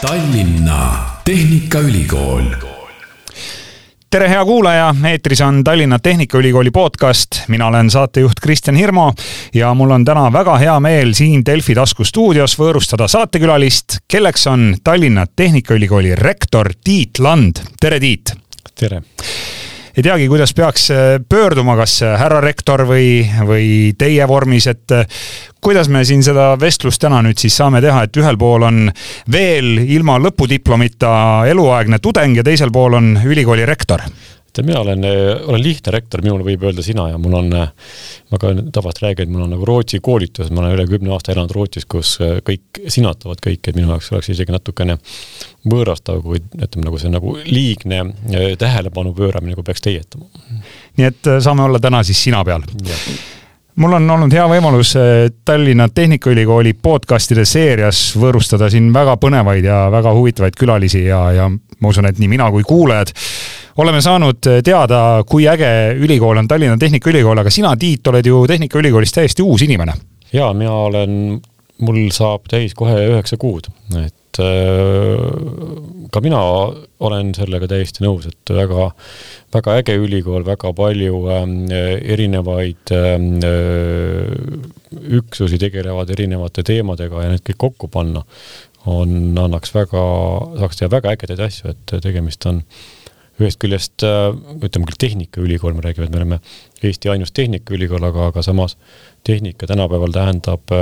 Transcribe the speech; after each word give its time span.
Tallinna 0.00 1.04
Tehnikaülikool. 1.24 2.42
tere, 4.10 4.28
hea 4.28 4.44
kuulaja, 4.44 4.94
eetris 5.08 5.40
on 5.40 5.64
Tallinna 5.64 5.98
Tehnikaülikooli 5.98 6.70
podcast, 6.70 7.40
mina 7.48 7.66
olen 7.66 7.90
saatejuht 7.90 8.40
Kristjan 8.42 8.76
Hirmu 8.76 9.12
ja 9.54 9.74
mul 9.74 9.90
on 9.90 10.04
täna 10.04 10.32
väga 10.32 10.56
hea 10.58 10.80
meel 10.80 11.12
siin 11.12 11.44
Delfi 11.46 11.74
taskustuudios 11.74 12.56
võõrustada 12.58 13.08
saatekülalist, 13.08 13.98
kelleks 14.08 14.46
on 14.46 14.74
Tallinna 14.84 15.26
Tehnikaülikooli 15.36 16.14
rektor 16.14 16.72
Tiit 16.84 17.18
Land. 17.18 17.60
tere, 17.80 18.00
Tiit! 18.00 18.32
tere! 18.74 19.02
Ei 19.96 20.02
teagi, 20.02 20.28
kuidas 20.30 20.54
peaks 20.54 20.88
pöörduma, 21.28 21.76
kas 21.80 22.00
härra 22.04 22.40
rektor 22.44 22.84
või, 22.88 23.24
või 23.46 23.68
teie 23.98 24.26
vormis, 24.28 24.68
et 24.70 24.94
kuidas 25.60 25.90
me 25.92 26.04
siin 26.08 26.22
seda 26.24 26.52
vestlust 26.60 27.02
täna 27.02 27.20
nüüd 27.24 27.40
siis 27.40 27.56
saame 27.56 27.82
teha, 27.84 28.04
et 28.06 28.20
ühel 28.20 28.38
pool 28.40 28.66
on 28.68 28.82
veel 29.32 29.78
ilma 29.82 30.18
lõpudiplomita 30.22 31.12
eluaegne 31.50 31.98
tudeng 32.02 32.38
ja 32.38 32.46
teisel 32.46 32.72
pool 32.74 32.98
on 33.00 33.14
ülikooli 33.24 33.66
rektor? 33.68 34.06
Tead, 34.52 34.66
mina 34.68 34.80
olen, 34.82 35.04
olen 35.46 35.62
lihtne 35.62 35.94
rektor, 35.94 36.22
minule 36.24 36.44
võib 36.46 36.64
öelda 36.68 36.84
sina 36.84 37.08
ja 37.10 37.18
mul 37.20 37.36
on, 37.40 37.50
ma 37.50 38.40
ka 38.40 38.52
tavaliselt 38.72 39.02
räägin, 39.06 39.28
et 39.28 39.34
mul 39.34 39.46
on 39.46 39.54
nagu 39.54 39.68
Rootsi 39.68 40.00
koolitus, 40.04 40.52
ma 40.54 40.64
olen 40.64 40.76
üle 40.76 40.86
kümne 40.90 41.14
aasta 41.14 41.34
elanud 41.34 41.54
Rootsis, 41.56 41.86
kus 41.90 42.16
kõik 42.46 42.82
sinatavad 42.86 43.42
kõike, 43.44 43.72
et 43.72 43.78
minu 43.78 43.92
jaoks 43.94 44.12
oleks 44.14 44.32
isegi 44.34 44.54
natukene 44.54 44.98
võõrastav, 45.70 46.22
kui 46.24 46.40
ütleme 46.40 46.86
nagu 46.86 47.00
see 47.00 47.12
nagu 47.12 47.36
liigne 47.46 48.04
tähelepanu 48.60 49.14
pööramine, 49.16 49.58
kui 49.58 49.66
peaks 49.66 49.84
teietama. 49.84 50.30
nii 50.98 51.10
et 51.10 51.34
saame 51.40 51.66
olla 51.66 51.82
täna 51.82 52.02
siis 52.06 52.22
sina 52.28 52.44
peal 52.44 52.64
mul 53.80 53.96
on 53.96 54.10
olnud 54.16 54.34
hea 54.34 54.44
võimalus 54.50 54.94
Tallinna 55.46 55.88
Tehnikaülikooli 55.94 56.74
podcast'ide 56.82 57.46
seerias 57.48 58.10
võõrustada 58.18 58.68
siin 58.72 58.90
väga 58.94 59.16
põnevaid 59.20 59.64
ja 59.64 59.84
väga 59.92 60.12
huvitavaid 60.16 60.58
külalisi 60.58 61.04
ja, 61.06 61.20
ja 61.36 61.48
ma 61.50 61.92
usun, 61.92 62.08
et 62.10 62.18
nii 62.20 62.28
mina 62.34 62.50
kui 62.52 62.66
kuulajad 62.66 63.14
oleme 63.76 64.02
saanud 64.02 64.50
teada, 64.64 65.00
kui 65.28 65.46
äge 65.48 65.70
ülikool 65.98 66.40
on 66.40 66.48
Tallinna 66.48 66.78
Tehnikaülikool, 66.80 67.42
aga 67.42 67.52
sina, 67.54 67.74
Tiit, 67.80 68.06
oled 68.10 68.26
ju 68.26 68.44
Tehnikaülikoolis 68.48 69.14
täiesti 69.14 69.42
uus 69.46 69.62
inimene. 69.66 69.94
ja 70.32 70.52
mina 70.54 70.72
olen, 70.72 71.40
mul 71.78 72.00
saab 72.14 72.48
täis 72.50 72.74
kohe 72.74 72.96
üheksa 73.08 73.36
kuud, 73.40 73.70
et 73.98 74.40
äh, 74.42 75.24
ka 76.12 76.22
mina 76.22 76.40
olen 77.00 77.34
sellega 77.36 77.68
täiesti 77.70 78.04
nõus, 78.04 78.28
et 78.30 78.54
väga, 78.54 78.90
väga 79.54 79.76
äge 79.82 79.96
ülikool, 79.98 80.44
väga 80.46 80.72
palju 80.76 81.22
ähm, 81.34 81.58
erinevaid 81.70 82.94
ähm, 82.94 83.28
äh, 83.46 84.80
üksusi 85.20 85.58
tegelevad 85.62 86.10
erinevate 86.10 86.64
teemadega 86.66 87.24
ja 87.24 87.34
need 87.34 87.44
kõik 87.46 87.60
kokku 87.68 87.90
panna 87.92 88.24
on, 88.90 89.36
annaks 89.38 89.74
väga, 89.74 90.02
saaks 90.62 90.80
teha 90.80 90.90
väga 90.92 91.14
ägedaid 91.14 91.44
asju, 91.46 91.74
et 91.74 91.94
tegemist 92.02 92.46
on 92.48 92.62
ühest 93.40 93.60
küljest 93.62 94.04
äh, 94.06 94.30
ütleme 94.60 94.88
küll 94.88 95.00
tehnikaülikool, 95.06 95.76
me 95.76 95.86
räägime, 95.86 96.08
et 96.08 96.14
me 96.14 96.22
oleme 96.22 96.40
Eesti 96.82 97.12
ainus 97.12 97.32
tehnikaülikool, 97.36 98.04
aga, 98.10 98.30
aga 98.32 98.44
samas 98.44 98.76
tehnika 99.26 99.68
tänapäeval 99.68 100.12
tähendab 100.14 100.72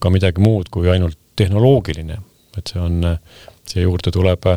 ka 0.00 0.10
midagi 0.10 0.42
muud 0.42 0.70
kui 0.74 0.88
ainult 0.90 1.18
tehnoloogiline 1.38 2.18
et 2.58 2.72
see 2.72 2.80
on, 2.82 3.02
siia 3.68 3.84
juurde 3.84 4.12
tuleb 4.14 4.48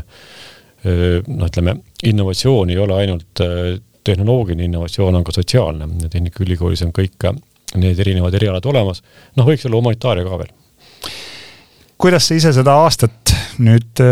noh, 0.87 1.47
ütleme, 1.49 1.77
innovatsioon 2.07 2.71
ei 2.71 2.79
ole 2.81 2.97
ainult 3.01 3.43
tehnoloogiline 4.07 4.67
innovatsioon, 4.69 5.17
on 5.19 5.25
ka 5.27 5.35
sotsiaalne 5.35 5.89
ja 6.03 6.09
Tehnikaülikoolis 6.11 6.85
on 6.85 6.93
kõik 6.95 7.27
need 7.75 7.99
erinevad 7.99 8.37
erialad 8.37 8.65
olemas, 8.69 9.01
noh, 9.35 9.47
võiks 9.47 9.65
olla 9.67 9.81
humanitaaria 9.81 10.27
ka 10.27 10.39
veel. 10.43 10.53
kuidas 11.97 12.29
sa 12.29 12.37
ise 12.37 12.53
seda 12.55 12.77
aastat 12.85 13.35
nüüd 13.59 14.03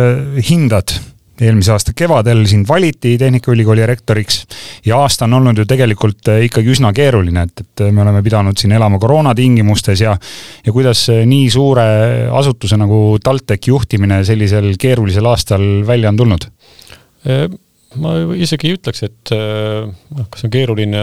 hindad? 0.50 0.98
Eelmise 1.42 1.74
aasta 1.74 1.94
kevadel 1.98 2.46
sind 2.50 2.68
valiti 2.68 3.16
Tehnikaülikooli 3.20 3.86
rektoriks 3.90 4.42
ja 4.86 5.00
aasta 5.04 5.28
on 5.28 5.40
olnud 5.40 5.60
ju 5.60 5.66
tegelikult 5.70 6.32
eh, 6.32 6.46
ikkagi 6.48 6.72
üsna 6.76 6.94
keeruline, 6.96 7.46
et, 7.48 7.66
et 7.66 7.86
me 7.92 8.06
oleme 8.06 8.24
pidanud 8.26 8.58
siin 8.60 8.76
elama 8.78 9.00
koroona 9.02 9.36
tingimustes 9.36 10.06
ja 10.06 10.16
ja 10.66 10.74
kuidas 10.74 11.08
nii 11.26 11.50
suure 11.52 11.86
asutuse 12.32 12.80
nagu 12.80 13.20
TalTechi 13.24 13.74
juhtimine 13.74 14.24
sellisel 14.28 14.74
keerulisel 14.80 15.32
aastal 15.32 15.66
välja 15.88 16.14
on 16.14 16.24
tulnud? 16.24 16.50
ma 17.96 18.12
isegi 18.38 18.70
ei 18.70 18.76
ütleks, 18.76 19.02
et 19.08 19.32
noh, 19.32 20.28
kas 20.30 20.46
on 20.46 20.52
keeruline, 20.54 21.00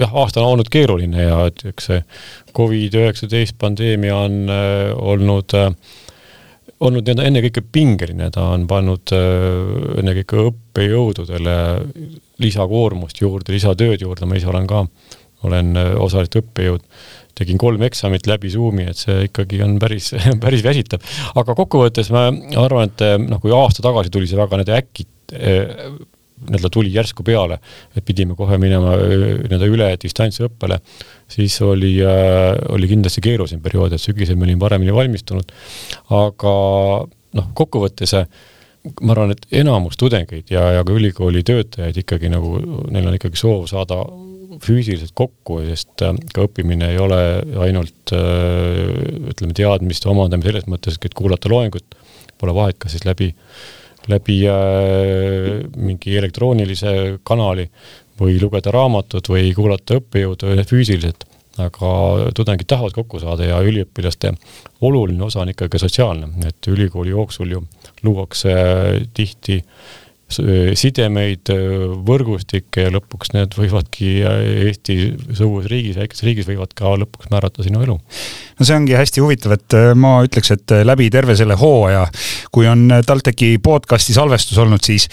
jah, 0.00 0.14
aasta 0.18 0.42
on 0.42 0.56
olnud 0.56 0.68
keeruline 0.72 1.24
ja 1.24 1.38
et 1.48 1.62
eks 1.70 1.88
see 1.92 2.02
Covid-19 2.58 3.54
pandeemia 3.58 4.16
on 4.16 4.50
äh, 4.50 4.90
olnud 4.98 5.54
äh, 5.54 5.70
olnud 6.84 7.04
nii-öelda 7.04 7.26
ennekõike 7.28 7.62
pingeline, 7.74 8.30
ta 8.34 8.48
on 8.54 8.66
pannud 8.70 9.12
äh, 9.14 10.00
ennekõike 10.02 10.42
õppejõududele 10.48 11.54
lisakoormust 12.42 13.22
juurde, 13.22 13.54
lisatööd 13.54 14.04
juurde, 14.04 14.28
ma 14.28 14.38
ise 14.38 14.50
olen 14.50 14.68
ka, 14.70 14.84
olen 15.48 15.72
äh, 15.78 15.94
osaliselt 15.98 16.40
õppejõud, 16.42 16.84
tegin 17.38 17.58
kolm 17.60 17.82
eksamit 17.86 18.26
läbi 18.30 18.50
Zoomi, 18.50 18.88
et 18.90 18.98
see 18.98 19.26
ikkagi 19.28 19.62
on 19.66 19.78
päris, 19.82 20.12
päris 20.44 20.62
väsitav. 20.66 21.02
aga 21.38 21.56
kokkuvõttes 21.58 22.12
ma 22.14 22.28
arvan, 22.62 22.92
et 22.92 23.06
noh, 23.26 23.42
kui 23.42 23.54
aasta 23.54 23.84
tagasi 23.84 24.14
tuli 24.14 24.30
see 24.30 24.38
väga 24.38 24.62
nii-öelda 24.62 24.78
äkki 24.82 25.08
nii-öelda 26.46 26.70
tuli 26.72 26.92
järsku 26.94 27.24
peale, 27.26 27.58
et 27.96 28.04
pidime 28.06 28.36
kohe 28.38 28.58
minema 28.60 28.94
nii-öelda 28.98 29.70
üle 29.70 29.88
distantsõppele, 30.02 30.80
siis 31.30 31.58
oli, 31.66 31.96
oli 32.74 32.90
kindlasti 32.90 33.24
keerulisem 33.24 33.62
periood, 33.64 33.94
et 33.94 34.02
sügisel 34.02 34.38
me 34.38 34.48
olime 34.48 34.62
paremini 34.62 34.94
valmistunud, 34.94 35.52
aga 36.18 36.54
noh, 37.38 37.50
kokkuvõttes 37.58 38.14
ma 39.02 39.12
arvan, 39.12 39.34
et 39.34 39.44
enamus 39.60 39.98
tudengeid 40.00 40.50
ja, 40.54 40.64
ja 40.78 40.84
ka 40.86 40.94
ülikooli 40.94 41.42
töötajaid 41.46 41.98
ikkagi 42.04 42.30
nagu, 42.32 42.56
neil 42.94 43.10
on 43.10 43.16
ikkagi 43.18 43.40
soov 43.40 43.66
saada 43.70 44.00
füüsiliselt 44.64 45.12
kokku, 45.18 45.60
sest 45.68 46.04
ka 46.34 46.46
õppimine 46.46 46.92
ei 46.94 47.00
ole 47.02 47.18
ainult 47.62 48.14
ütleme, 48.14 49.54
teadmiste 49.54 50.08
omandamine 50.10 50.50
selles 50.50 50.70
mõttes, 50.70 50.96
et 51.02 51.14
kuulata 51.18 51.50
loengut, 51.52 51.98
pole 52.38 52.54
vahet, 52.54 52.78
kas 52.80 52.94
siis 52.94 53.04
läbi 53.06 53.32
äh, 53.34 53.77
läbi 54.08 54.40
äh, 54.48 55.64
mingi 55.76 56.16
elektroonilise 56.18 57.18
kanali 57.26 57.68
või 58.18 58.38
lugeda 58.42 58.72
raamatut 58.74 59.30
või 59.30 59.52
kuulata 59.54 59.98
õppejõudu 60.00 60.56
füüsiliselt, 60.66 61.24
aga 61.62 61.90
tudengid 62.34 62.66
tahavad 62.70 62.94
kokku 62.96 63.20
saada 63.22 63.46
ja 63.46 63.60
üliõpilaste 63.62 64.32
oluline 64.86 65.22
osa 65.26 65.42
on 65.44 65.52
ikkagi 65.54 65.80
sotsiaalne, 65.82 66.32
et 66.48 66.70
ülikooli 66.70 67.14
jooksul 67.14 67.54
ju 67.54 67.62
luuakse 68.02 68.54
tihti 69.14 69.62
sidemeid, 70.28 71.48
võrgustikke 72.04 72.84
ja 72.84 72.92
lõpuks 72.92 73.32
need 73.32 73.54
võivadki 73.56 74.10
Eesti 74.68 74.98
suures 75.32 75.68
riigis, 75.72 75.96
väikeses 75.96 76.26
riigis 76.26 76.48
võivad 76.50 76.74
ka 76.76 76.92
lõpuks 77.00 77.30
määrata 77.32 77.64
sinu 77.64 77.80
elu. 77.86 77.96
no 77.96 78.68
see 78.68 78.76
ongi 78.76 78.96
hästi 78.98 79.24
huvitav, 79.24 79.56
et 79.56 79.78
ma 79.96 80.18
ütleks, 80.26 80.52
et 80.52 80.76
läbi 80.84 81.08
terve 81.14 81.36
selle 81.38 81.56
hooaja, 81.58 82.04
kui 82.52 82.68
on 82.68 82.88
TalTechi 83.06 83.56
podcast'i 83.64 84.16
salvestus 84.16 84.60
olnud, 84.60 84.84
siis 84.84 85.08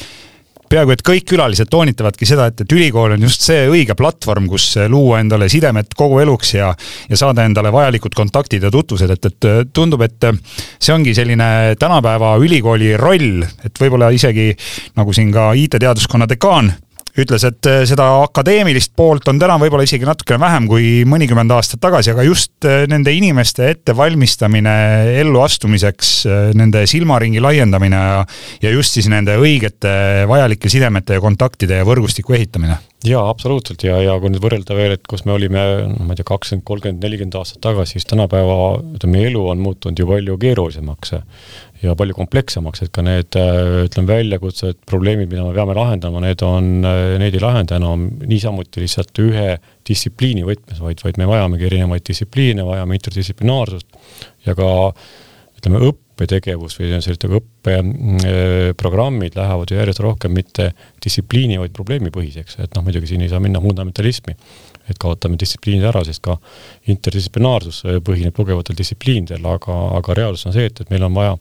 peaaegu 0.76 0.96
et 0.96 1.04
kõik 1.06 1.28
külalised 1.32 1.70
toonitavadki 1.72 2.28
seda, 2.28 2.50
et, 2.52 2.66
et 2.66 2.76
ülikool 2.76 3.16
on 3.16 3.26
just 3.28 3.46
see 3.46 3.66
õige 3.72 3.96
platvorm, 3.98 4.50
kus 4.52 4.68
luua 4.92 5.22
endale 5.24 5.48
sidemed 5.52 5.96
kogu 5.98 6.20
eluks 6.24 6.56
ja, 6.58 6.72
ja 7.10 7.20
saada 7.20 7.46
endale 7.48 7.72
vajalikud 7.74 8.16
kontaktid 8.18 8.66
ja 8.68 8.72
tutvused, 8.74 9.12
et, 9.16 9.30
et 9.32 9.74
tundub, 9.76 10.04
et 10.06 10.30
see 10.80 10.96
ongi 10.96 11.16
selline 11.18 11.76
tänapäeva 11.80 12.36
ülikooli 12.44 12.96
roll, 13.00 13.46
et 13.66 13.82
võib-olla 13.82 14.12
isegi 14.16 14.52
nagu 15.00 15.16
siin 15.16 15.32
ka 15.36 15.52
IT-teaduskonna 15.60 16.28
dekaan 16.30 16.74
ütles, 17.22 17.46
et 17.48 17.70
eh, 17.70 17.84
seda 17.88 18.08
akadeemilist 18.26 18.94
poolt 18.98 19.30
on 19.32 19.40
täna 19.40 19.58
võib-olla 19.62 19.86
isegi 19.88 20.08
natukene 20.08 20.40
vähem 20.42 20.68
kui 20.70 20.90
mõnikümmend 21.08 21.54
aastat 21.56 21.82
tagasi, 21.84 22.12
aga 22.12 22.26
just 22.28 22.68
eh, 22.68 22.84
nende 22.92 23.14
inimeste 23.16 23.70
ettevalmistamine 23.72 24.76
elluastumiseks, 25.22 26.16
eh, 26.28 26.50
nende 26.58 26.86
silmaringi 26.90 27.44
laiendamine 27.44 28.02
ja, 28.02 28.20
ja 28.66 28.76
just 28.76 28.98
siis 28.98 29.08
nende 29.12 29.38
õigete 29.40 30.26
vajalike 30.30 30.72
sidemete 30.72 31.20
ja 31.20 31.24
kontaktide 31.24 31.80
ja 31.82 31.88
võrgustiku 31.88 32.36
ehitamine 32.36 32.80
jaa, 33.04 33.24
absoluutselt. 33.30 33.84
Ja, 33.86 33.98
ja 34.02 34.16
kui 34.22 34.32
nüüd 34.32 34.44
võrrelda 34.44 34.78
veel, 34.78 34.96
et 34.96 35.04
kus 35.10 35.26
me 35.28 35.36
olime, 35.36 35.64
ma 36.00 36.14
ei 36.14 36.20
tea, 36.20 36.28
kakskümmend, 36.28 36.66
kolmkümmend, 36.68 37.04
nelikümmend 37.04 37.38
aastat 37.40 37.62
tagasi, 37.66 37.98
siis 37.98 38.08
tänapäeva, 38.10 38.56
ütleme, 38.98 39.26
elu 39.30 39.44
on 39.52 39.62
muutunud 39.64 40.00
ju 40.00 40.08
palju 40.10 40.38
keerulisemaks 40.42 41.16
ja 41.84 41.96
palju 41.98 42.16
komplekssemaks, 42.18 42.86
et 42.86 42.94
ka 42.96 43.04
need 43.06 43.36
ütleme, 43.36 44.08
väljakutsed, 44.10 44.80
probleemid, 44.90 45.30
mida 45.32 45.44
me 45.46 45.54
peame 45.58 45.76
lahendama, 45.78 46.24
need 46.24 46.42
on, 46.48 46.72
need 47.22 47.36
ei 47.36 47.44
lahenda 47.44 47.78
enam 47.82 48.08
niisamuti 48.26 48.84
lihtsalt 48.86 49.22
ühe 49.26 49.50
distsipliini 49.86 50.48
võtmes, 50.48 50.82
vaid, 50.82 51.04
vaid 51.06 51.20
me 51.22 51.30
vajamegi 51.30 51.70
erinevaid 51.70 52.08
distsipliine, 52.08 52.66
vajame 52.66 52.98
interdistsiplinaarsust 52.98 54.02
ja 54.48 54.58
ka 54.58 54.72
ütleme, 55.66 55.82
õppetegevus 55.90 56.78
või 56.80 56.92
sellised 56.94 57.26
õppeprogrammid 57.40 59.34
lähevad 59.40 59.72
ju 59.72 59.80
järjest 59.80 60.04
rohkem 60.06 60.32
mitte 60.38 60.66
distsipliini, 61.04 61.58
vaid 61.62 61.74
probleemipõhiseks, 61.76 62.60
et 62.62 62.72
noh, 62.78 62.84
muidugi 62.86 63.08
siin 63.12 63.22
ei 63.26 63.32
saa 63.32 63.42
minna 63.44 63.60
fundamentalismi. 63.64 64.34
Et 64.90 65.00
kaotame 65.02 65.38
distsipliinid 65.42 65.88
ära, 65.90 66.04
sest 66.06 66.22
ka 66.26 66.36
interdistsiplinaarsus 66.92 67.82
põhineb 68.06 68.36
tugevatel 68.38 68.78
distsipliinidel, 68.78 69.46
aga, 69.50 69.78
aga 70.00 70.18
reaalsus 70.18 70.50
on 70.50 70.56
see, 70.56 70.68
et, 70.70 70.82
et 70.82 70.92
meil 70.94 71.06
on 71.08 71.16
vaja 71.16 71.36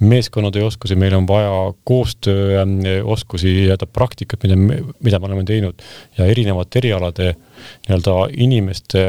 meeskonnatöö 0.00 0.64
oskusi, 0.70 0.96
meil 0.96 1.14
on 1.18 1.26
vaja 1.28 1.52
koostööoskusi, 1.88 3.52
nii-öelda 3.58 3.88
praktikat, 3.92 4.46
mida, 4.46 4.56
mida 5.04 5.20
me 5.20 5.28
oleme 5.28 5.44
teinud 5.48 5.84
ja 6.18 6.28
erinevate 6.32 6.80
erialade 6.80 7.34
nii-öelda 7.34 8.16
inimeste 8.40 9.06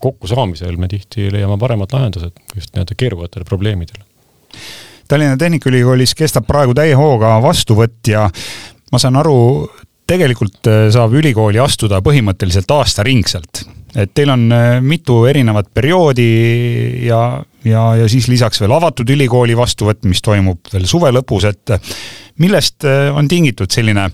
kokkusaamisel 0.00 0.76
me 0.76 0.90
tihti 0.92 1.30
leiame 1.32 1.56
paremad 1.60 1.92
lahendused 1.96 2.36
just 2.54 2.74
nii-öelda 2.74 2.98
keerukatele 3.00 3.48
probleemidele. 3.48 4.04
Tallinna 5.08 5.36
Tehnikaülikoolis 5.40 6.12
kestab 6.14 6.44
praegu 6.44 6.74
täie 6.76 6.92
hooga 6.98 7.38
vastuvõtt 7.40 8.10
ja 8.12 8.26
ma 8.92 9.00
saan 9.00 9.16
aru, 9.16 9.38
tegelikult 10.08 10.68
äh, 10.70 10.86
saab 10.94 11.16
ülikooli 11.18 11.60
astuda 11.62 12.00
põhimõtteliselt 12.04 12.70
aastaringselt. 12.72 13.66
et 13.98 14.12
teil 14.14 14.30
on 14.32 14.46
äh, 14.52 14.78
mitu 14.84 15.22
erinevat 15.28 15.70
perioodi 15.74 16.28
ja, 17.06 17.42
ja, 17.64 17.84
ja 17.96 18.08
siis 18.08 18.28
lisaks 18.28 18.60
veel 18.60 18.72
avatud 18.76 19.08
ülikooli 19.10 19.56
vastuvõtt, 19.56 20.04
mis 20.08 20.22
toimub 20.24 20.72
veel 20.72 20.86
suve 20.88 21.12
lõpus, 21.12 21.48
et 21.48 21.74
äh, 21.74 21.94
millest 22.38 22.86
on 22.86 23.26
tingitud 23.26 23.72
selline 23.74 24.04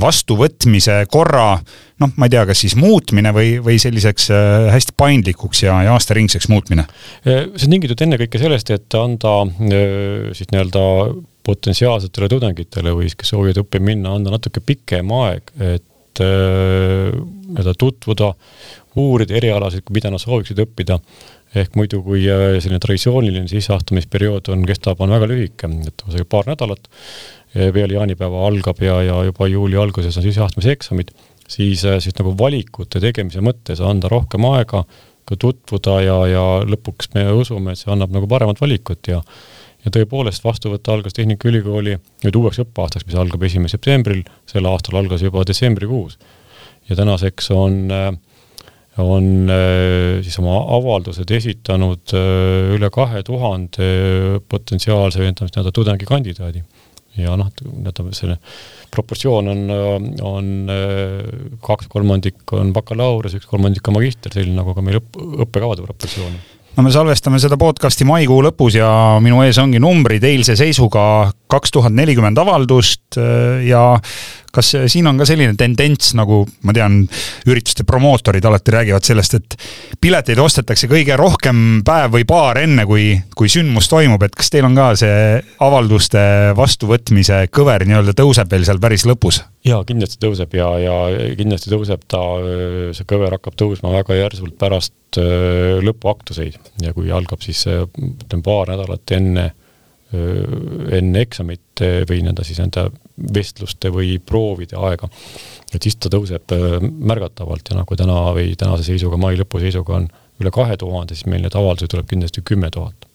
vastuvõtmise 0.00 1.02
korra 1.12 1.58
noh, 2.00 2.12
ma 2.16 2.24
ei 2.24 2.32
tea, 2.32 2.46
kas 2.48 2.62
siis 2.64 2.72
muutmine 2.78 3.34
või, 3.36 3.58
või 3.60 3.76
selliseks 3.82 4.30
hästi 4.72 4.94
paindlikuks 4.96 5.60
ja, 5.66 5.76
ja 5.84 5.92
aastaringseks 5.92 6.48
muutmine? 6.48 6.86
see 7.20 7.66
on 7.68 7.76
tingitud 7.76 8.00
ennekõike 8.06 8.40
sellest, 8.40 8.72
et 8.72 8.96
anda 8.96 9.42
siis 10.32 10.48
nii-öelda 10.54 10.86
potentsiaalsetele 11.46 12.28
tudengitele 12.32 12.94
või 12.96 13.10
kes 13.12 13.32
soovivad 13.32 13.62
õppima 13.62 13.92
minna, 13.92 14.16
anda 14.18 14.34
natuke 14.34 14.62
pikem 14.64 15.12
aeg, 15.14 15.52
et 15.62 16.22
äh, 16.24 17.14
nii-öelda 17.14 17.72
äh, 17.72 17.78
tutvuda, 17.78 18.32
uurida 18.96 19.36
erialasid, 19.38 19.88
mida 19.94 20.10
nad 20.12 20.22
sooviksid 20.22 20.62
õppida. 20.66 21.00
ehk 21.56 21.76
muidu, 21.78 22.02
kui 22.04 22.26
äh, 22.28 22.58
selline 22.60 22.82
traditsiooniline 22.82 23.48
sisseastumisperiood 23.48 24.50
on, 24.52 24.66
kestab, 24.68 25.00
on 25.00 25.14
väga 25.14 25.30
lühike, 25.30 25.70
et 25.88 26.28
paar 26.28 26.48
nädalat, 26.50 26.90
peale 27.54 27.96
jaanipäeva 27.96 28.42
algab 28.48 28.82
ja, 28.82 28.98
ja 29.06 29.22
juba 29.28 29.48
juuli 29.48 29.78
alguses 29.80 30.16
on 30.18 30.24
sisseastumise 30.26 30.74
eksamid, 30.76 31.12
siis, 31.48 31.84
äh, 31.84 32.00
siis 32.02 32.16
nagu 32.18 32.34
valikute 32.38 33.00
tegemise 33.02 33.42
mõttes 33.44 33.80
anda 33.84 34.10
rohkem 34.12 34.44
aega, 34.50 34.84
ka 35.26 35.38
tutvuda 35.42 36.00
ja, 36.04 36.16
ja 36.30 36.44
lõpuks 36.66 37.10
me 37.16 37.26
usume, 37.34 37.72
et 37.72 37.80
see 37.80 37.90
annab 37.92 38.12
nagu 38.14 38.28
paremat 38.30 38.60
valikut 38.62 39.10
ja 39.10 39.22
ja 39.86 39.92
tõepoolest, 39.94 40.44
vastuvõtt 40.44 40.88
algas 40.90 41.14
Tehnikaülikooli 41.16 41.96
nüüd 42.24 42.38
uueks 42.40 42.60
õppeaastaks, 42.64 43.06
mis 43.06 43.18
algab 43.18 43.44
esimesel 43.46 43.78
septembril, 43.78 44.24
sel 44.50 44.66
aastal 44.68 44.98
algas 45.00 45.22
juba 45.22 45.44
detsembrikuus. 45.46 46.18
ja 46.88 46.96
tänaseks 46.98 47.50
on, 47.50 47.90
on 49.02 49.28
siis 50.22 50.38
oma 50.42 50.58
avaldused 50.76 51.30
esitanud 51.38 52.16
üle 52.76 52.90
kahe 52.94 53.22
tuhande 53.26 54.40
potentsiaalse 54.48 55.22
nii-öelda 55.22 55.72
tudengikandidaadi. 55.74 56.64
ja 57.22 57.36
noh, 57.38 57.52
nii-öelda 57.62 58.10
selle 58.18 58.38
proportsioon 58.90 59.54
on, 59.54 59.64
on 60.22 60.50
kaks 61.62 61.86
kolmandik 61.94 62.42
on 62.58 62.74
bakalaureus, 62.74 63.38
üks 63.38 63.46
kolmandik 63.46 63.86
on 63.88 64.00
magister, 64.00 64.34
selline 64.34 64.58
nagu 64.58 64.74
ka 64.74 64.82
meil 64.82 64.98
õpp, 64.98 65.22
õppekavade 65.46 65.86
proportsioon 65.86 66.38
no 66.76 66.82
me 66.84 66.90
salvestame 66.92 67.38
seda 67.40 67.56
podcast'i 67.56 68.04
maikuu 68.04 68.42
lõpus 68.44 68.76
ja 68.76 68.88
minu 69.24 69.40
ees 69.46 69.56
ongi 69.62 69.80
numbrid 69.80 70.24
eilse 70.28 70.58
seisuga. 70.60 71.32
kaks 71.48 71.72
tuhat 71.72 71.94
nelikümmend 71.94 72.38
avaldust 72.38 73.05
äh, 73.20 73.66
ja 73.68 73.82
kas 74.56 74.72
siin 74.90 75.06
on 75.08 75.18
ka 75.20 75.26
selline 75.28 75.54
tendents, 75.58 76.12
nagu 76.16 76.40
ma 76.66 76.74
tean, 76.76 77.02
ürituste 77.48 77.84
promootorid 77.88 78.44
alati 78.48 78.74
räägivad 78.74 79.06
sellest, 79.06 79.36
et 79.38 79.56
pileteid 80.00 80.40
ostetakse 80.40 80.88
kõige 80.90 81.16
rohkem 81.20 81.82
päev 81.86 82.14
või 82.16 82.26
paar 82.28 82.60
enne, 82.62 82.86
kui, 82.88 83.10
kui 83.36 83.50
sündmus 83.52 83.90
toimub, 83.92 84.22
et 84.24 84.36
kas 84.36 84.50
teil 84.52 84.68
on 84.68 84.76
ka 84.78 84.90
see 84.98 85.42
avalduste 85.66 86.22
vastuvõtmise 86.56 87.44
kõver 87.52 87.86
nii-öelda 87.88 88.16
tõuseb 88.16 88.52
veel 88.52 88.64
seal 88.68 88.80
päris 88.82 89.06
lõpus? 89.08 89.42
jaa, 89.66 89.82
kindlasti 89.84 90.20
tõuseb 90.22 90.56
ja, 90.56 90.70
ja 90.80 90.96
kindlasti 91.36 91.72
tõuseb 91.72 92.06
ta, 92.08 92.22
see 92.96 93.08
kõver 93.08 93.36
hakkab 93.36 93.58
tõusma 93.60 93.92
väga 93.98 94.16
järsult 94.22 94.56
pärast 94.60 95.20
äh, 95.20 95.76
lõpuaktuseid 95.84 96.56
ja 96.86 96.96
kui 96.96 97.12
algab 97.12 97.44
siis 97.44 97.66
ütleme 97.68 98.44
paar 98.46 98.72
nädalat 98.72 99.16
enne 99.16 99.50
enne 100.16 101.18
eksamit 101.18 101.80
või 102.06 102.20
nii-öelda 102.22 102.44
siis 102.46 102.60
nende 102.62 102.84
vestluste 103.16 103.90
või 103.92 104.16
proovide 104.18 104.76
aega. 104.76 105.08
et 105.74 105.82
siis 105.82 105.96
ta 105.96 106.12
tõuseb 106.12 106.52
märgatavalt 106.82 107.70
ja 107.70 107.80
nagu 107.80 107.96
täna 107.96 108.20
või 108.36 108.54
tänase 108.58 108.84
seisuga, 108.84 109.16
mai 109.16 109.36
lõpu 109.36 109.60
seisuga 109.60 110.00
on 110.00 110.08
üle 110.40 110.52
kahe 110.52 110.76
tuhande, 110.76 111.14
siis 111.14 111.26
meil 111.26 111.42
neid 111.42 111.56
avaldusi 111.56 111.88
tuleb 111.88 112.08
kindlasti 112.10 112.44
kümme 112.44 112.70
tuhat 112.70 113.08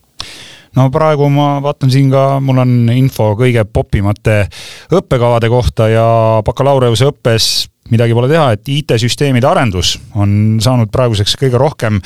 no 0.75 0.88
praegu 0.94 1.30
ma 1.30 1.56
vaatan 1.63 1.92
siin 1.92 2.12
ka, 2.13 2.39
mul 2.44 2.62
on 2.63 2.77
info 2.94 3.31
kõige 3.39 3.65
popimate 3.65 4.45
õppekavade 4.92 5.50
kohta 5.51 5.89
ja 5.92 6.07
bakalaureuseõppes 6.45 7.51
midagi 7.92 8.15
pole 8.15 8.30
teha, 8.31 8.54
et 8.56 8.71
IT-süsteemide 8.71 9.47
arendus 9.50 9.97
on 10.15 10.59
saanud 10.63 10.92
praeguseks 10.94 11.36
kõige 11.39 11.59
rohkem 11.59 12.00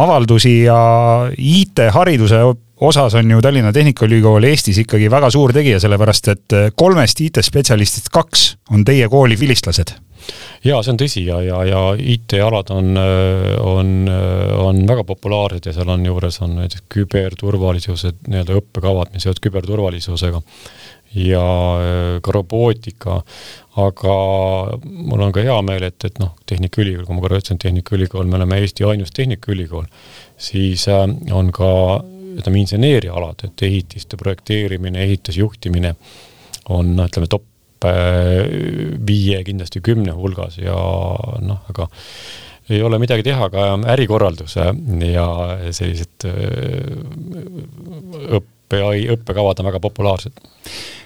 avaldusi 0.00 0.64
ja 0.66 0.78
IT-hariduse 1.38 2.42
osas 2.80 3.14
on 3.14 3.30
ju 3.30 3.42
Tallinna 3.42 3.72
Tehnikaülikool 3.72 4.48
Eestis 4.48 4.78
ikkagi 4.82 5.10
väga 5.10 5.30
suur 5.30 5.52
tegija, 5.54 5.80
sellepärast 5.82 6.32
et 6.32 6.56
kolmest 6.76 7.20
IT-spetsialistist 7.20 8.10
kaks 8.14 8.48
on 8.70 8.84
teie 8.84 9.08
kooli 9.08 9.38
vilistlased. 9.40 9.94
Jaa, 10.64 10.80
see 10.80 10.94
on 10.94 10.98
tõsi 11.02 11.22
ja, 11.26 11.36
ja, 11.44 11.58
ja 11.68 11.80
IT-alad 12.00 12.70
on, 12.72 12.96
on, 13.60 13.90
on 14.64 14.80
väga 14.88 15.04
populaarsed 15.04 15.68
ja 15.68 15.74
seal 15.76 15.90
on 15.92 16.06
juures 16.08 16.40
on 16.44 16.56
näiteks 16.62 16.86
küberturvalisuse 16.94 18.14
nii-öelda 18.30 18.56
õppekavad, 18.62 19.12
mis 19.12 19.26
seotud 19.26 19.44
küberturvalisusega 19.44 20.40
ja 21.14 21.44
ka 22.24 22.32
robootika, 22.34 23.20
aga 23.78 24.16
mul 24.82 25.26
on 25.26 25.34
ka 25.34 25.44
hea 25.44 25.56
meel, 25.66 25.84
et, 25.86 26.08
et 26.08 26.18
noh, 26.22 26.32
Tehnikaülikool, 26.48 27.04
kui 27.06 27.16
ma 27.16 27.22
korra 27.22 27.38
ütlesin, 27.38 27.60
Tehnikaülikool, 27.62 28.26
me 28.26 28.40
oleme 28.40 28.58
Eesti 28.62 28.88
ainus 28.88 29.12
Tehnikaülikool, 29.14 29.86
siis 30.48 30.88
on 30.88 31.52
ka 31.54 31.70
ütleme, 32.38 32.62
inseneeriaalad, 32.62 33.46
et 33.48 33.66
ehitiste 33.66 34.18
projekteerimine, 34.20 35.02
ehitusjuhtimine 35.06 35.94
on 36.74 36.94
noh, 36.98 37.10
ütleme 37.10 37.28
top 37.30 37.86
äh, 37.88 38.40
viie, 39.06 39.42
kindlasti 39.46 39.82
kümne 39.84 40.16
hulgas 40.16 40.58
ja 40.60 40.74
noh, 41.44 41.62
aga 41.72 41.88
ei 42.72 42.80
ole 42.82 42.98
midagi 43.00 43.26
teha, 43.26 43.50
ka 43.52 43.66
ärikorraldus 43.92 44.56
ja 44.56 45.26
sellised 45.76 46.28
äh, 46.28 46.34
õppe, 48.38 48.80
õppekavad 49.16 49.60
on 49.60 49.68
väga 49.68 49.80
populaarsed. 49.84 50.38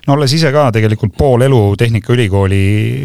no 0.07 0.15
olles 0.15 0.33
ise 0.33 0.53
ka 0.55 0.69
tegelikult 0.75 1.17
pool 1.19 1.43
elu 1.49 1.63
Tehnikaülikooli 1.79 2.63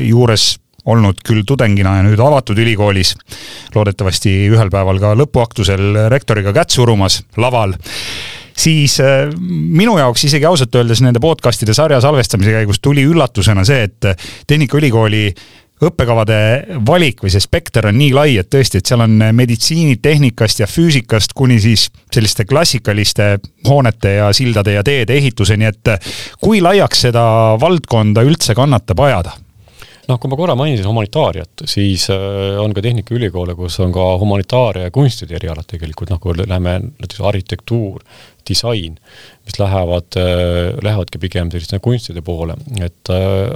juures 0.10 0.54
olnud 0.86 1.22
küll 1.26 1.46
tudengina 1.48 1.98
ja 1.98 2.06
nüüd 2.06 2.20
avatud 2.20 2.60
ülikoolis, 2.60 3.16
loodetavasti 3.76 4.34
ühel 4.52 4.72
päeval 4.74 5.00
ka 5.02 5.14
lõpuaktusel 5.20 6.10
rektoriga 6.12 6.54
kätt 6.56 6.76
surumas 6.76 7.22
laval, 7.40 7.76
siis 8.58 9.00
äh, 9.04 9.30
minu 9.40 9.98
jaoks 10.00 10.28
isegi 10.30 10.48
ausalt 10.50 10.76
öeldes 10.76 11.02
nende 11.06 11.24
podcast'ide 11.24 11.76
sarja 11.76 12.02
salvestamise 12.04 12.54
käigus 12.58 12.82
tuli 12.84 13.06
üllatusena 13.08 13.66
see, 13.68 13.88
et 13.90 14.14
Tehnikaülikooli 14.48 15.28
õppekavade 15.84 16.38
valik 16.88 17.24
või 17.24 17.32
see 17.34 17.44
spekter 17.44 17.90
on 17.90 17.98
nii 17.98 18.12
lai, 18.16 18.36
et 18.40 18.50
tõesti, 18.52 18.80
et 18.80 18.90
seal 18.90 19.04
on 19.04 19.18
meditsiinitehnikast 19.36 20.64
ja 20.64 20.68
füüsikast 20.70 21.36
kuni 21.36 21.60
siis 21.64 21.90
selliste 22.14 22.46
klassikaliste 22.48 23.38
hoonete 23.68 24.18
ja 24.20 24.30
sildade 24.36 24.78
ja 24.78 24.84
teede 24.86 25.18
ehituseni, 25.18 25.68
et 25.72 25.96
kui 26.42 26.62
laiaks 26.64 27.08
seda 27.08 27.26
valdkonda 27.62 28.24
üldse 28.28 28.56
kannatab 28.58 29.04
ajada? 29.08 29.36
Noh, 30.10 30.20
kui 30.20 30.32
ma 30.32 30.38
korra 30.40 30.56
mainisin 30.60 30.88
humanitaariat, 30.88 31.64
siis 31.70 32.10
äh, 32.12 32.60
on 32.62 32.74
ka 32.76 32.84
Tehnikaülikoole, 32.84 33.56
kus 33.60 33.80
on 33.84 33.94
ka 33.96 34.06
humanitaaria 34.22 34.90
ja 34.90 34.94
kunstide 34.94 35.38
erialad 35.40 35.68
tegelikult, 35.70 36.12
noh, 36.12 36.22
kui 36.24 36.36
läheme 36.42 36.76
näiteks 36.90 37.22
arhitektuur, 37.24 38.04
disain, 38.48 38.98
mis 39.48 39.60
lähevad, 39.60 40.18
äh, 40.20 40.74
lähevadki 40.84 41.22
pigem 41.24 41.52
selliste 41.54 41.80
kunstide 41.84 42.24
poole, 42.26 42.58
et 42.84 43.14
äh, 43.14 43.54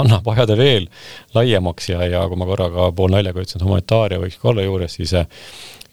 annab 0.00 0.28
ajada 0.34 0.58
veel 0.58 0.86
laiemaks 1.34 1.90
ja, 1.90 2.04
ja 2.06 2.26
kui 2.30 2.38
ma 2.38 2.48
korra 2.48 2.70
ka 2.74 2.92
pool 2.96 3.14
naljaga 3.14 3.42
ütlesin, 3.42 3.62
et 3.62 3.66
humanitaaria 3.66 4.22
võiks 4.22 4.38
ka 4.42 4.52
olla 4.52 4.66
juures, 4.66 5.00
siis 5.00 5.16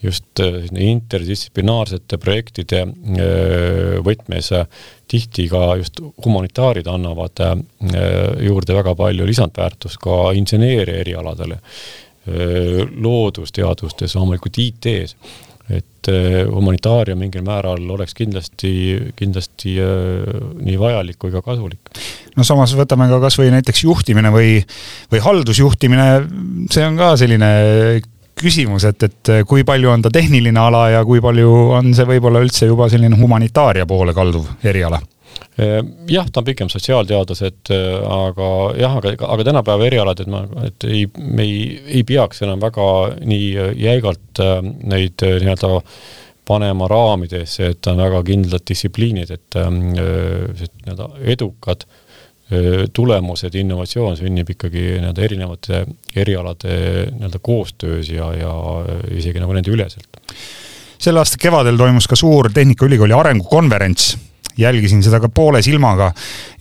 just 0.03 0.39
interdistsiplinaarsete 0.39 2.17
projektide 2.19 2.83
võtmes 4.03 4.51
tihti 5.13 5.47
ka 5.51 5.75
just 5.81 6.01
humanitaarid 6.25 6.89
annavad 6.89 7.41
äh, 7.45 7.55
juurde 8.47 8.77
väga 8.77 8.95
palju 8.97 9.27
lisandväärtust 9.29 10.01
ka 10.01 10.19
inseneeria 10.37 11.01
erialadele, 11.03 11.59
äh, 11.59 12.83
loodusteadustes, 13.05 14.17
loomulikult 14.17 14.61
IT-s 14.63 15.17
et 15.71 16.09
äh, 16.11 16.41
humanitaaria 16.49 17.15
mingil 17.15 17.45
määral 17.45 17.85
oleks 17.95 18.17
kindlasti, 18.17 18.71
kindlasti 19.15 19.77
nii 19.79 20.79
vajalik 20.79 21.19
kui 21.21 21.31
ka 21.31 21.43
kasulik. 21.45 22.01
no 22.35 22.43
samas 22.47 22.73
võtame 22.75 23.07
ka 23.11 23.21
kasvõi 23.23 23.53
näiteks 23.53 23.85
juhtimine 23.85 24.33
või, 24.33 24.57
või 25.13 25.23
haldusjuhtimine, 25.23 26.09
see 26.73 26.83
on 26.89 26.99
ka 26.99 27.13
selline 27.21 27.53
küsimus, 28.39 28.85
et, 28.89 29.03
et 29.07 29.31
kui 29.47 29.65
palju 29.67 29.91
on 29.93 30.03
ta 30.03 30.11
tehniline 30.13 30.59
ala 30.59 30.87
ja 30.97 31.01
kui 31.07 31.21
palju 31.23 31.49
on 31.77 31.93
see 31.95 32.07
võib-olla 32.09 32.41
üldse 32.43 32.69
juba 32.69 32.89
selline 32.91 33.17
humanitaaria 33.19 33.85
poole 33.89 34.15
kalduv 34.15 34.47
eriala? 34.65 35.01
Ehm, 35.61 35.93
jah, 36.09 36.27
ta 36.29 36.41
on 36.41 36.47
pigem 36.47 36.69
sotsiaalteadlased, 36.71 37.71
aga 37.73 38.49
jah, 38.79 38.97
aga, 38.99 39.13
aga 39.35 39.47
tänapäeva 39.49 39.87
erialad, 39.89 40.23
et 40.23 40.29
ma, 40.33 40.43
et 40.65 40.89
ei, 40.89 41.05
me 41.17 41.45
ei, 41.45 41.63
ei 41.99 42.03
peaks 42.07 42.43
enam 42.45 42.61
väga 42.61 42.89
nii 43.21 43.49
jäigalt 43.81 44.43
neid 44.89 45.25
nii-öelda 45.25 45.79
panema 46.43 46.89
raamidesse, 46.91 47.69
et 47.71 47.87
on 47.87 48.01
väga 48.03 48.23
kindlad 48.27 48.65
distsipliinid, 48.67 49.29
et 49.31 49.59
nii-öelda 49.61 51.11
edukad 51.33 51.85
äh, 51.85 52.02
tulemused, 52.93 53.55
innovatsioon 53.55 54.17
sünnib 54.19 54.49
ikkagi 54.55 54.83
nii-öelda 54.97 55.23
erinevate 55.25 55.85
erialade 56.15 56.75
nii-öelda 57.11 57.41
koostöös 57.41 58.11
ja, 58.13 58.29
ja 58.37 58.53
isegi 59.15 59.41
nagu 59.41 59.55
nende 59.55 59.71
üleselt. 59.73 60.21
selle 60.97 61.19
aasta 61.19 61.39
kevadel 61.41 61.77
toimus 61.77 62.07
ka 62.07 62.15
suur 62.15 62.51
Tehnikaülikooli 62.53 63.13
arengukonverents 63.13 64.13
jälgisin 64.57 65.03
seda 65.03 65.19
ka 65.19 65.29
poole 65.29 65.61
silmaga 65.61 66.11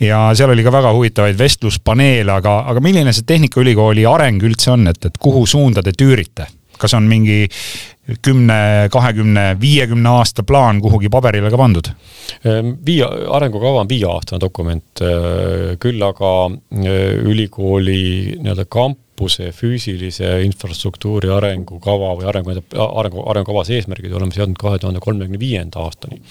ja 0.01 0.31
seal 0.35 0.51
oli 0.51 0.65
ka 0.65 0.73
väga 0.73 0.93
huvitavaid 0.93 1.39
vestluspaneele, 1.39 2.33
aga, 2.33 2.59
aga 2.71 2.81
milline 2.81 3.13
see 3.13 3.27
Tehnikaülikooli 3.29 4.07
areng 4.09 4.43
üldse 4.43 4.73
on, 4.73 4.89
et, 4.89 5.05
et 5.05 5.19
kuhu 5.21 5.47
suunda 5.47 5.83
te 5.83 5.95
tüürite? 5.97 6.49
Kas 6.79 6.95
on 6.95 7.09
mingi 7.09 7.47
kümne, 8.23 8.89
kahekümne, 8.91 9.57
viiekümne 9.61 10.09
aasta 10.09 10.43
plaan 10.43 10.81
kuhugi 10.83 11.11
paberile 11.13 11.51
ka 11.51 11.59
pandud? 11.61 11.93
Ehm, 12.45 12.75
viie, 12.87 13.07
arengukava 13.07 13.85
on 13.85 13.91
viieaastane 13.91 14.41
dokument, 14.43 15.05
ehm, 15.05 15.79
küll 15.83 16.03
aga 16.03 16.33
ehm, 16.51 17.29
ülikooli 17.31 18.41
nii-öelda 18.43 18.67
kampuse 18.67 19.53
füüsilise 19.55 20.35
infrastruktuuri 20.49 21.31
arengukava 21.31 22.17
või 22.19 22.27
arengu, 22.33 22.59
arengu, 22.89 23.23
arengukavas 23.31 23.71
eesmärgid 23.71 24.19
oleme 24.19 24.35
seadnud 24.35 24.59
kahe 24.59 24.83
tuhande 24.83 25.01
kolmekümne 25.01 25.41
viienda 25.41 25.87
aastani. 25.87 26.23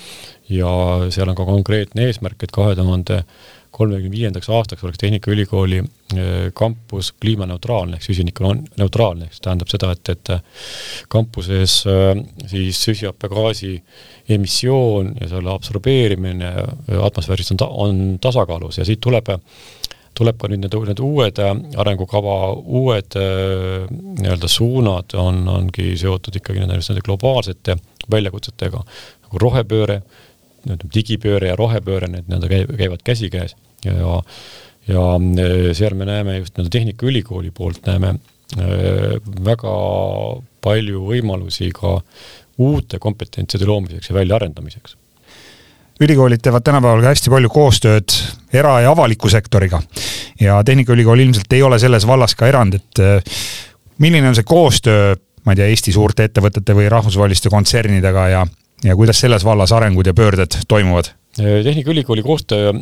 ja 0.52 0.68
seal 1.10 1.30
on 1.32 1.36
ka 1.36 1.46
konkreetne 1.48 2.10
eesmärk, 2.10 2.44
et 2.44 2.52
kahe 2.52 2.76
tuhande 2.76 3.22
kolmekümne 3.72 4.12
viiendaks 4.12 4.50
aastaks 4.50 4.84
oleks 4.84 5.00
Tehnikaülikooli 5.02 5.78
eh, 5.80 6.52
kampus 6.54 7.12
kliimaneutraalne 7.22 7.98
ehk 7.98 8.08
süsinikuneutraalne, 8.10 9.28
ehk 9.28 9.38
see 9.38 9.46
tähendab 9.48 9.72
seda, 9.72 9.92
et, 9.96 10.12
et 10.12 11.08
kampuses 11.12 11.78
eh, 11.90 12.24
siis 12.52 12.82
süsihappegaasi 12.88 13.76
emissioon 14.32 15.16
ja 15.22 15.30
selle 15.32 15.54
absorbeerimine 15.54 16.52
atmosfääris 17.02 17.54
on 17.56 17.62
ta-, 17.64 17.72
on 17.86 18.02
tasakaalus 18.22 18.82
ja 18.82 18.88
siit 18.88 19.02
tuleb 19.04 19.32
tuleb 20.18 20.36
ka 20.42 20.50
nüüd 20.52 20.60
need, 20.66 20.76
need 20.90 21.00
uued 21.00 21.38
arengukava, 21.80 22.34
uued 22.52 23.16
nii-öelda 23.16 24.50
suunad 24.52 25.16
on, 25.16 25.40
ongi 25.48 25.94
seotud 25.98 26.36
ikkagi 26.36 26.60
nende, 26.60 26.82
nende 26.84 27.04
globaalsete 27.06 27.78
väljakutsetega, 28.12 28.84
nagu 29.24 29.42
rohepööre, 29.46 30.02
digipööre 30.94 31.52
ja 31.52 31.58
rohepööre, 31.60 32.10
need 32.12 32.30
nii-öelda 32.30 32.78
käivad 32.78 33.04
käsikäes 33.06 33.56
ja, 33.86 34.22
ja 34.88 35.06
e, 35.18 35.74
seal 35.78 35.96
me 35.98 36.08
näeme 36.10 36.38
just 36.40 36.56
nii-öelda 36.56 36.76
Tehnikaülikooli 36.78 37.52
poolt 37.56 37.86
näeme 37.90 38.16
e, 38.58 39.20
väga 39.46 39.76
palju 40.62 41.06
võimalusi 41.10 41.72
ka 41.76 41.98
uute 42.62 43.00
kompetentside 43.02 43.66
loomiseks 43.66 44.12
ja 44.12 44.20
väljaarendamiseks 44.20 44.98
ülikoolid 46.02 46.42
teevad 46.42 46.66
tänapäeval 46.66 47.04
ka 47.04 47.12
hästi 47.14 47.30
palju 47.30 47.50
koostööd 47.54 48.14
era- 48.54 48.80
ja 48.82 48.92
avaliku 48.92 49.30
sektoriga. 49.30 49.82
ja 50.40 50.64
Tehnikaülikool 50.64 51.20
ilmselt 51.20 51.54
ei 51.54 51.62
ole 51.62 51.80
selles 51.80 52.08
vallas 52.08 52.36
ka 52.36 52.48
erand, 52.48 52.74
et 52.74 53.00
e, 53.00 53.22
milline 53.98 54.28
on 54.28 54.36
see 54.36 54.44
koostöö, 54.44 55.16
ma 55.46 55.54
ei 55.54 55.56
tea, 55.56 55.68
Eesti 55.74 55.94
suurte 55.94 56.24
ettevõtete 56.24 56.74
või 56.78 56.90
rahvusvaheliste 56.90 57.50
kontsernidega 57.50 58.28
ja 58.30 58.46
ja 58.84 58.96
kuidas 58.96 59.20
selles 59.22 59.46
vallas 59.46 59.72
arengud 59.72 60.08
ja 60.08 60.14
pöörded 60.14 60.62
toimuvad? 60.68 61.14
Tehnikaülikooli 61.38 62.24
koostöö 62.28 62.74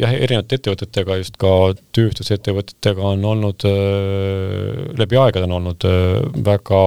jah, 0.00 0.14
erinevate 0.14 0.56
ettevõtetega, 0.56 1.18
just 1.20 1.34
ka 1.40 1.50
tööstusettevõtetega 1.92 3.04
on 3.04 3.24
olnud 3.28 3.66
läbi 4.96 5.18
aegade 5.20 5.44
on 5.44 5.58
olnud 5.58 5.84
väga, 6.46 6.80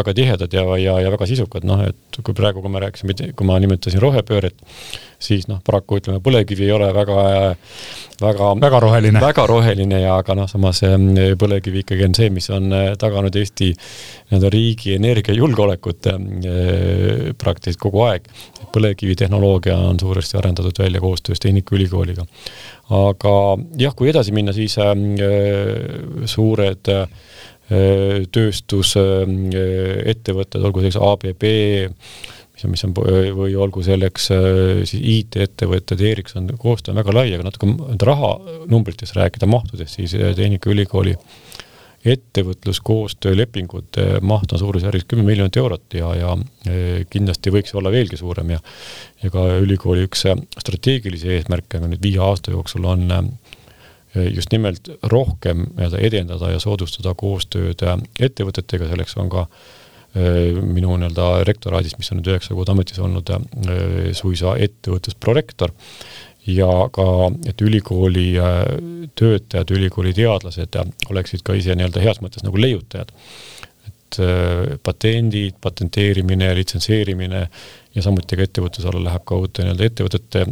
väga 0.00 0.14
tihedad 0.16 0.56
ja, 0.56 0.64
ja, 0.80 0.96
ja 1.04 1.12
väga 1.12 1.28
sisukad, 1.28 1.66
noh 1.68 1.84
et 1.84 2.20
kui 2.22 2.36
praegu, 2.36 2.64
kui 2.64 2.72
me 2.72 2.80
rääkisime, 2.86 3.18
kui 3.36 3.48
ma 3.50 3.58
nimetasin 3.60 4.00
rohepööret, 4.00 4.56
siis 5.18 5.46
noh, 5.48 5.60
paraku 5.64 6.00
ütleme, 6.00 6.20
põlevkivi 6.24 6.66
ei 6.66 6.74
ole 6.76 6.88
väga 6.94 7.20
väga, 8.20 8.60
väga 8.60 8.80
roheline. 8.80 9.20
väga 9.20 9.46
roheline 9.46 10.00
ja 10.00 10.16
aga 10.20 10.34
noh, 10.38 10.48
samas 10.48 10.80
põlevkivi 11.38 11.78
ikkagi 11.84 12.04
on 12.08 12.14
see, 12.16 12.30
mis 12.32 12.48
on 12.54 12.64
taganud 13.00 13.36
Eesti 13.36 13.72
nii-öelda 13.76 14.48
riigi 14.52 14.94
energiajulgeolekut 14.96 16.06
praktiliselt 17.38 17.82
kogu 17.82 18.02
aeg. 18.08 18.22
põlevkivitehnoloogia 18.72 19.76
on 19.90 20.00
suuresti 20.00 20.38
arendatud 20.40 20.76
välja 20.78 21.00
koostöös 21.00 21.40
Tehnikaülikooliga. 21.40 22.22
aga 22.90 23.58
jah, 23.78 23.94
kui 23.96 24.08
edasi 24.10 24.32
minna, 24.32 24.52
siis 24.52 24.78
äh, 24.78 24.84
suured 26.24 26.88
äh, 26.92 27.08
tööstusettevõtted, 28.32 30.62
olgu 30.62 30.80
selleks 30.80 30.96
ABB, 31.02 31.42
mis 32.56 32.64
on, 32.64 32.72
mis 32.72 32.84
on, 32.88 32.94
või 33.36 33.52
olgu 33.60 33.82
selleks 33.84 34.30
siis 34.88 34.96
IT-ettevõtted, 34.96 36.00
Ericsson, 36.00 36.48
koostöö 36.58 36.94
on 36.94 37.02
väga 37.02 37.12
lai, 37.12 37.26
aga 37.36 37.44
natuke 37.44 38.06
rahanumbritest 38.08 39.18
rääkida, 39.18 39.48
mahtudest, 39.50 39.98
siis 39.98 40.14
Tehnikaülikooli 40.16 41.12
äh, 41.18 41.34
ettevõtluskoostöölepingute 42.06 44.20
maht 44.22 44.52
on 44.52 44.58
suurusjärgus 44.60 45.04
kümme 45.08 45.24
miljonit 45.26 45.56
eurot 45.58 45.94
ja, 45.98 46.14
ja 46.14 46.36
e, 46.68 47.04
kindlasti 47.10 47.50
võiks 47.54 47.74
olla 47.78 47.90
veelgi 47.94 48.16
suurem 48.20 48.50
ja 48.54 48.60
ja 49.24 49.28
ka 49.32 49.40
ülikooli 49.62 50.02
üks 50.06 50.20
strateegilisi 50.60 51.28
eesmärke 51.34 51.76
nüüd 51.82 52.02
viie 52.02 52.20
aasta 52.22 52.50
jooksul 52.54 52.84
on 52.86 53.02
just 54.32 54.52
nimelt 54.52 54.88
rohkem 55.12 55.58
nii-öelda 55.66 55.98
edendada 56.08 56.46
ja 56.52 56.58
soodustada 56.62 57.10
koostööd 57.18 57.78
ettevõtetega, 58.20 58.88
selleks 58.92 59.14
on 59.20 59.28
ka 59.32 59.40
e, 59.44 59.48
minu 60.16 60.94
nii-öelda 60.96 61.44
rektoraadis, 61.44 61.96
mis 62.00 62.08
on 62.12 62.22
nüüd 62.22 62.30
üheksa 62.32 62.54
kuud 62.56 62.70
ametis 62.72 63.00
olnud, 63.04 63.32
suisa 64.16 64.54
ettevõtlusprorektor 64.64 65.74
ja 66.46 66.68
ka, 66.92 67.06
et 67.48 67.62
ülikooli 67.62 68.28
äh, 68.38 68.62
töötajad, 69.18 69.70
ülikooli 69.74 70.14
teadlased 70.16 70.78
oleksid 71.10 71.42
ka 71.46 71.56
ise 71.58 71.74
nii-öelda 71.76 72.02
heas 72.04 72.22
mõttes 72.22 72.46
nagu 72.46 72.60
leiutajad. 72.60 73.10
et 73.86 74.18
äh, 74.22 74.76
patendid, 74.82 75.58
patenteerimine, 75.60 76.52
litsenseerimine 76.54 77.42
ja 77.94 78.02
samuti 78.02 78.38
ka 78.38 78.46
ettevõtluse 78.46 78.88
alla 78.92 79.08
läheb 79.08 79.26
ka 79.26 79.40
uute 79.40 79.66
nii-öelda 79.66 79.90
ettevõtete 79.90 80.44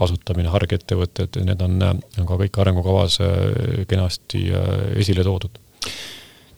asutamine, 0.00 0.48
hargettevõtted, 0.48 1.42
need 1.44 1.60
on, 1.60 1.76
on 1.82 2.30
ka 2.30 2.40
kõik 2.46 2.58
arengukavas 2.64 3.20
äh, 3.20 3.84
kenasti 3.88 4.48
esile 4.96 5.24
toodud. 5.26 5.60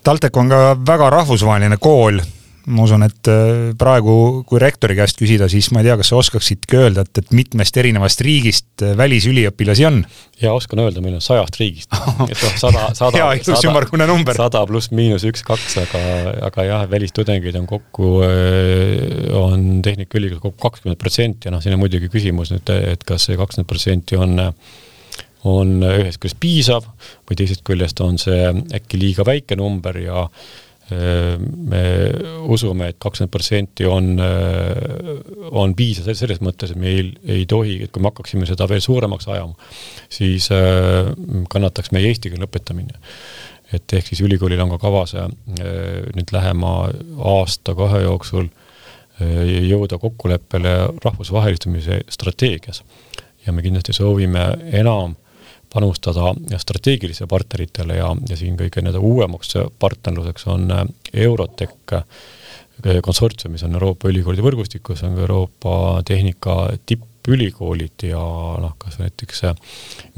TalTech 0.04 0.38
on 0.38 0.50
ka 0.52 0.62
väga 0.86 1.10
rahvusvaheline 1.10 1.80
kool 1.82 2.20
ma 2.66 2.84
usun, 2.86 3.04
et 3.04 3.28
äh, 3.28 3.72
praegu, 3.78 4.14
kui 4.48 4.60
rektori 4.62 4.96
käest 4.96 5.18
küsida, 5.20 5.48
siis 5.52 5.68
ma 5.74 5.82
ei 5.82 5.88
tea, 5.88 5.96
kas 6.00 6.10
sa 6.12 6.18
oskaksidki 6.20 6.78
öelda, 6.80 7.04
et, 7.04 7.20
et 7.20 7.34
mitmest 7.36 7.76
erinevast 7.80 8.22
riigist 8.24 8.84
äh, 8.84 8.94
välisüliõpilasi 8.98 9.86
on? 9.88 10.00
jaa, 10.40 10.54
oskan 10.56 10.80
öelda, 10.84 11.02
meil 11.04 11.18
on 11.18 11.24
sajast 11.24 11.58
riigist. 11.60 11.92
sada, 12.62 12.88
sada, 12.96 13.12
hea 13.18 13.42
ilus 13.42 13.66
ümmargune 13.68 14.08
number. 14.08 14.36
sada 14.38 14.64
pluss 14.68 14.92
miinus 14.96 15.26
üks, 15.28 15.44
kaks, 15.46 15.76
aga, 15.84 16.02
aga 16.48 16.66
jah, 16.70 16.86
välistudengeid 16.90 17.60
on 17.60 17.68
kokku, 17.68 18.14
äh, 18.26 19.28
on 19.40 19.82
Tehnikaülikool 19.84 20.40
kokku 20.48 20.70
kakskümmend 20.70 21.00
protsenti 21.00 21.50
ja 21.50 21.54
noh, 21.54 21.62
siin 21.64 21.76
on 21.76 21.84
muidugi 21.84 22.08
küsimus 22.12 22.54
nüüd, 22.54 22.74
et 22.94 23.04
kas 23.06 23.28
see 23.28 23.38
kakskümmend 23.40 23.70
protsenti 23.70 24.20
on 24.20 24.40
on 25.44 25.82
ühest 25.84 26.16
küljest 26.22 26.38
piisav 26.40 26.86
või 27.28 27.36
teisest 27.36 27.60
küljest 27.68 27.98
on 28.00 28.16
see 28.20 28.46
äkki 28.72 28.96
liiga 28.96 29.26
väike 29.28 29.58
number 29.60 29.98
ja 30.00 30.22
me 30.90 31.82
usume 32.52 32.90
et, 32.90 32.96
et 32.96 33.00
kakskümmend 33.00 33.32
protsenti 33.32 33.86
on, 33.88 34.18
on 35.56 35.72
piisav 35.76 36.10
selles 36.12 36.42
mõttes, 36.44 36.74
et 36.74 36.80
meil 36.80 37.14
ei 37.24 37.46
tohi, 37.48 37.78
et 37.84 37.92
kui 37.92 38.04
me 38.04 38.10
hakkaksime 38.10 38.48
seda 38.48 38.68
veel 38.68 38.82
suuremaks 38.84 39.28
ajama, 39.32 39.56
siis 40.12 40.50
kannataks 41.50 41.94
meie 41.96 42.12
eesti 42.12 42.32
keele 42.32 42.48
õpetamine. 42.48 43.00
et 43.74 43.92
ehk 43.96 44.06
siis 44.06 44.20
ülikoolil 44.22 44.60
on 44.60 44.74
ka 44.74 44.78
kavas 44.78 45.16
nüüd 45.16 46.30
lähema 46.36 46.74
aasta-kahe 47.32 48.04
jooksul 48.04 48.52
jõuda 49.64 49.98
kokkuleppele 49.98 50.76
rahvusvahelistumise 51.04 52.02
strateegias. 52.08 52.84
ja 53.46 53.52
me 53.52 53.62
kindlasti 53.62 53.92
soovime 53.92 54.46
enam 54.72 55.16
panustada 55.74 56.32
strateegilise 56.62 57.26
partneritele 57.30 57.98
ja, 57.98 58.12
ja 58.28 58.38
siin 58.38 58.58
kõige 58.58 58.82
nii-öelda 58.82 59.02
uuemaks 59.02 59.56
partnerluseks 59.82 60.46
on 60.54 60.70
äh, 60.70 60.84
Eurotech 61.26 61.96
äh, 61.98 62.04
konsortsium, 63.02 63.54
mis 63.54 63.64
on 63.66 63.74
Euroopa 63.78 64.10
ülikoolide 64.10 64.44
võrgustikus, 64.44 65.02
on 65.06 65.18
ka 65.18 65.26
Euroopa 65.26 65.74
tehnika 66.06 66.56
tipp 66.86 67.10
ülikoolid 67.28 68.06
ja 68.08 68.20
noh, 68.60 68.74
kas 68.78 68.98
näiteks 69.00 69.44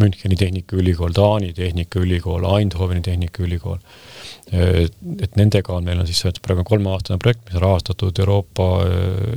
Müncheni 0.02 0.36
Tehnikaülikool, 0.36 1.14
Taani 1.16 1.52
Tehnikaülikool, 1.56 2.46
Eindhoveni 2.58 3.02
Tehnikaülikool 3.02 3.78
et 4.46 5.34
nendega 5.34 5.74
on, 5.74 5.82
meil 5.86 5.98
on 5.98 6.06
siis 6.06 6.20
praegu 6.42 6.62
kolmeaastane 6.66 7.18
projekt, 7.18 7.42
mis 7.48 7.56
on 7.58 7.64
rahastatud 7.64 8.18
Euroopa, 8.22 8.66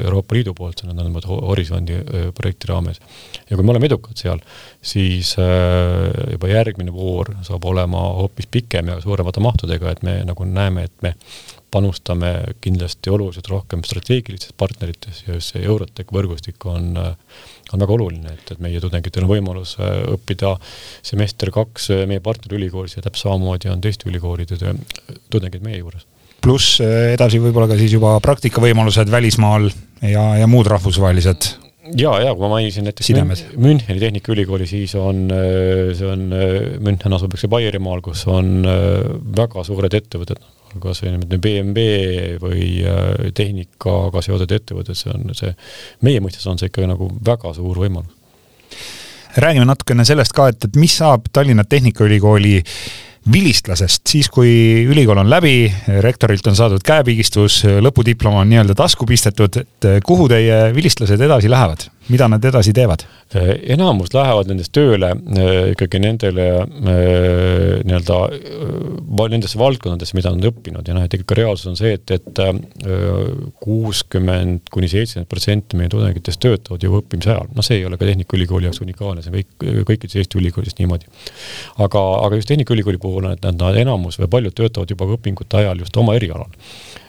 Euroopa 0.05 0.38
Liidu 0.38 0.53
poolt, 0.57 0.77
see 0.77 0.85
on 0.85 0.93
nõndanimetatud 0.93 1.47
Horisondi 1.49 1.97
projekti 2.38 2.69
raames. 2.69 3.01
ja 3.49 3.57
kui 3.57 3.65
me 3.65 3.73
oleme 3.73 3.89
edukad 3.89 4.21
seal, 4.21 4.41
siis 4.81 5.33
juba 5.39 6.51
järgmine 6.51 6.93
voor 6.93 7.33
saab 7.47 7.65
olema 7.65 8.03
hoopis 8.19 8.49
pikem 8.53 8.93
ja 8.93 8.99
suuremate 9.01 9.41
mahtudega, 9.41 9.95
et 9.95 10.05
me 10.05 10.19
nagu 10.29 10.45
näeme, 10.45 10.85
et 10.85 11.01
me 11.01 11.15
panustame 11.71 12.33
kindlasti 12.61 13.11
oluliselt 13.13 13.47
rohkem 13.51 13.83
strateegilistes 13.85 14.55
partnerites 14.57 15.23
ja 15.27 15.38
just 15.38 15.53
see 15.53 15.63
Eurotech 15.65 16.13
võrgustik 16.15 16.65
on 16.69 16.97
on 17.73 17.83
väga 17.83 17.95
oluline, 17.95 18.33
et, 18.33 18.53
et 18.53 18.61
meie 18.63 18.81
tudengitel 18.81 19.25
on 19.25 19.31
võimalus 19.31 19.75
äh, 19.81 20.01
õppida 20.15 20.55
semester 21.05 21.51
kaks 21.53 21.89
äh, 21.93 22.03
meie 22.09 22.23
partnerülikoolis 22.23 22.97
ja 22.97 23.05
täpselt 23.05 23.29
samamoodi 23.29 23.71
on 23.71 23.81
teiste 23.83 24.09
ülikoolide 24.09 24.57
tudengid 25.29 25.65
meie 25.65 25.81
juures. 25.81 26.07
pluss 26.41 26.79
äh, 26.83 27.13
edasi 27.13 27.41
võib-olla 27.43 27.69
ka 27.69 27.79
siis 27.79 27.93
juba 27.93 28.17
praktikavõimalused 28.25 29.11
välismaal 29.11 29.69
ja, 30.01 30.25
ja 30.41 30.49
muud 30.49 30.69
rahvusvahelised 30.71 31.51
ja, 31.99 32.15
ja 32.23 32.33
kui 32.33 32.45
ma 32.45 32.53
mainisin 32.57 32.89
näiteks 32.89 33.13
Müncheni 33.57 34.01
Tehnikaülikooli, 34.01 34.67
siis 34.69 34.95
on, 34.97 35.27
see 35.97 36.05
on, 36.05 36.29
München 36.85 37.15
asub, 37.17 37.33
eks 37.33 37.45
ju, 37.45 37.49
Baierimaal, 37.49 38.01
kus 38.05 38.27
on 38.29 38.61
väga 39.38 39.63
suured 39.65 39.95
ettevõtted, 39.97 40.41
kas 40.77 41.01
või 41.03 41.15
niimoodi 41.15 41.41
BMW 41.41 42.38
või 42.41 42.63
äh, 42.85 43.33
tehnikaga 43.35 44.21
seotud 44.25 44.51
ettevõtted, 44.59 44.97
see 44.97 45.11
on 45.13 45.35
see, 45.38 45.51
meie 46.05 46.21
mõistes 46.23 46.45
on 46.49 46.59
see 46.61 46.69
ikka 46.69 46.88
nagu 46.89 47.09
väga 47.25 47.53
suur 47.57 47.81
võimalus. 47.81 48.15
räägime 49.38 49.65
natukene 49.65 50.05
sellest 50.05 50.33
ka, 50.33 50.49
et, 50.53 50.65
et 50.65 50.75
mis 50.79 50.95
saab 51.01 51.29
Tallinna 51.33 51.63
Tehnikaülikooli 51.63 52.57
vilistlasest, 53.31 54.07
siis 54.07 54.29
kui 54.31 54.49
ülikool 54.89 55.17
on 55.17 55.29
läbi, 55.29 55.67
rektorilt 56.01 56.47
on 56.47 56.55
saadud 56.55 56.83
käepigistus, 56.85 57.61
lõpudiplom 57.81 58.39
on 58.41 58.49
nii-öelda 58.49 58.75
tasku 58.77 59.05
pistetud, 59.05 59.59
et 59.59 59.89
kuhu 60.05 60.29
teie 60.31 60.69
vilistlased 60.75 61.21
edasi 61.21 61.51
lähevad? 61.51 61.89
Mida 62.10 62.28
nad 62.30 62.46
edasi 62.46 62.74
teevad? 62.75 63.04
Äh, 63.38 63.51
enamus 63.75 64.10
lähevad 64.13 64.50
nendest 64.50 64.72
tööle 64.74 65.12
äh, 65.13 65.72
ikkagi 65.74 66.00
nendele 66.01 66.46
äh, 66.63 67.75
nii-öelda, 67.86 68.18
nendesse 69.30 69.60
valdkondadesse, 69.62 70.18
mida 70.18 70.32
nad 70.34 70.42
on 70.42 70.50
õppinud 70.50 70.89
ja 70.89 70.96
noh, 70.98 71.06
et 71.06 71.13
ikkagi 71.18 71.38
reaalsus 71.38 71.70
on 71.70 71.78
see, 71.78 71.94
et, 72.00 72.13
et 72.16 72.42
kuuskümmend 73.62 74.72
kuni 74.74 74.89
seitsekümmend 74.89 75.30
protsenti 75.30 75.78
meie 75.78 75.92
tudengitest 75.94 76.42
töötavad 76.42 76.84
ju 76.84 76.96
õppimise 77.01 77.34
ajal. 77.36 77.51
noh, 77.54 77.66
see 77.66 77.80
ei 77.80 77.86
ole 77.86 78.00
ka 78.00 78.08
Tehnikaülikooli 78.10 78.70
jaoks 78.70 78.82
unikaalne, 78.86 79.24
see 79.25 79.34
on 79.34 79.38
kõik, 79.38 79.86
kõikides 79.92 80.18
Eesti 80.24 80.42
ülikoolides 80.42 80.80
niimoodi. 80.80 81.10
aga, 81.86 82.06
aga 82.25 82.39
just 82.42 82.50
Tehnikaülikooli 82.50 83.01
puhul 83.01 83.30
on, 83.30 83.38
et 83.38 83.46
nad, 83.46 83.78
enamus 83.84 84.18
või 84.22 84.32
paljud 84.39 84.58
töötavad 84.58 84.89
juba 84.89 85.10
õpingute 85.13 85.62
ajal 85.62 85.86
just 85.86 85.98
oma 86.01 86.18
erialal. 86.18 86.50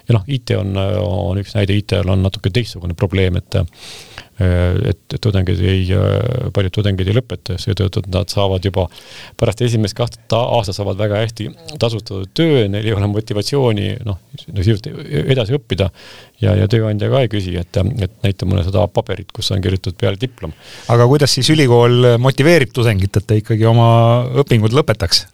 ja 0.09 0.19
noh, 0.19 0.29
IT 0.29 0.53
on, 0.59 0.77
on 0.77 1.41
üks 1.41 1.57
näide, 1.57 1.77
IT-l 1.81 2.13
on 2.13 2.29
natuke 2.29 2.53
teistsugune 2.53 2.99
probleem, 2.99 3.41
et 3.41 3.63
et 4.41 5.17
tudengid 5.21 5.61
ei, 5.61 5.83
äh, 5.93 6.49
paljud 6.55 6.73
tudengid 6.73 7.09
ei 7.11 7.17
lõpeta, 7.17 7.59
seetõttu 7.61 8.03
nad 8.09 8.31
saavad 8.33 8.65
juba 8.65 8.87
pärast 9.41 9.61
esimest 9.67 9.97
kahte 9.99 10.39
aastat 10.39 10.79
saavad 10.79 11.01
väga 11.01 11.21
hästi 11.21 11.49
tasustatud 11.81 12.31
töö, 12.37 12.65
neil 12.73 12.89
ei 12.89 12.95
ole 12.97 13.11
motivatsiooni 13.13 13.91
noh, 14.07 14.21
sisuliselt 14.39 14.89
edasi 15.21 15.57
õppida 15.59 15.91
ja, 16.41 16.55
ja 16.57 16.71
tööandja 16.71 17.11
ka 17.13 17.25
ei 17.27 17.33
küsi, 17.33 17.57
et, 17.61 17.81
et 18.01 18.17
näita 18.25 18.49
mulle 18.49 18.65
seda 18.67 18.87
paberit, 18.93 19.29
kus 19.37 19.53
on 19.53 19.61
kirjutatud 19.65 19.99
peale 20.01 20.21
diplom. 20.21 20.55
aga 20.95 21.09
kuidas 21.11 21.37
siis 21.37 21.53
ülikool 21.53 22.17
motiveerib 22.23 22.73
tudengit, 22.77 23.21
et 23.21 23.29
ta 23.29 23.39
ikkagi 23.39 23.69
oma 23.69 23.91
õpingud 24.45 24.77
lõpetaks? 24.81 25.27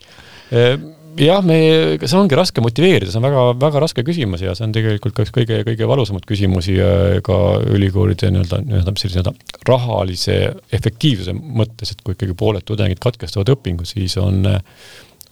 Jah, 1.16 1.40
me, 1.44 1.56
see 2.02 2.18
ongi 2.18 2.36
raske 2.36 2.60
motiveerida, 2.60 3.08
see 3.08 3.20
on 3.20 3.24
väga, 3.24 3.42
väga 3.62 3.80
raske 3.86 4.04
küsimus 4.04 4.42
ja 4.44 4.52
see 4.56 4.66
on 4.66 4.74
tegelikult 4.76 5.14
ka 5.16 5.24
üks 5.24 5.32
kõige, 5.32 5.62
kõige 5.64 5.88
valusamaid 5.88 6.26
küsimusi 6.28 6.76
äh, 6.82 7.18
ka 7.24 7.38
ülikoolide 7.72 8.28
nii-öelda, 8.34 8.60
nii-öelda 8.66 8.94
sellise 9.00 9.22
nii-öelda 9.22 9.62
rahalise 9.68 10.36
efektiivsuse 10.76 11.32
mõttes, 11.36 11.94
et 11.94 12.02
kui 12.04 12.16
ikkagi 12.16 12.36
pooled 12.36 12.66
tudengid 12.68 13.00
katkestavad 13.02 13.54
õpingu, 13.54 13.88
siis 13.88 14.18
on, 14.20 14.44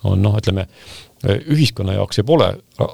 on 0.09 0.25
noh, 0.25 0.39
ütleme, 0.41 0.67
ühiskonna 1.25 1.99
jaoks 1.99 2.21
see 2.21 2.27
pole 2.29 2.49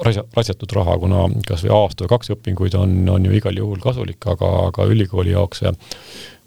raisatud 0.04 0.74
raha, 0.76 0.98
kuna 1.02 1.24
kas 1.46 1.64
või 1.66 1.72
aasta 1.76 2.04
või 2.04 2.12
kaks 2.12 2.34
õpinguid 2.36 2.76
on, 2.78 2.98
on 3.10 3.26
ju 3.26 3.38
igal 3.38 3.56
juhul 3.58 3.80
kasulik, 3.82 4.22
aga, 4.34 4.50
aga 4.68 4.86
ülikooli 4.90 5.34
jaoks 5.34 5.64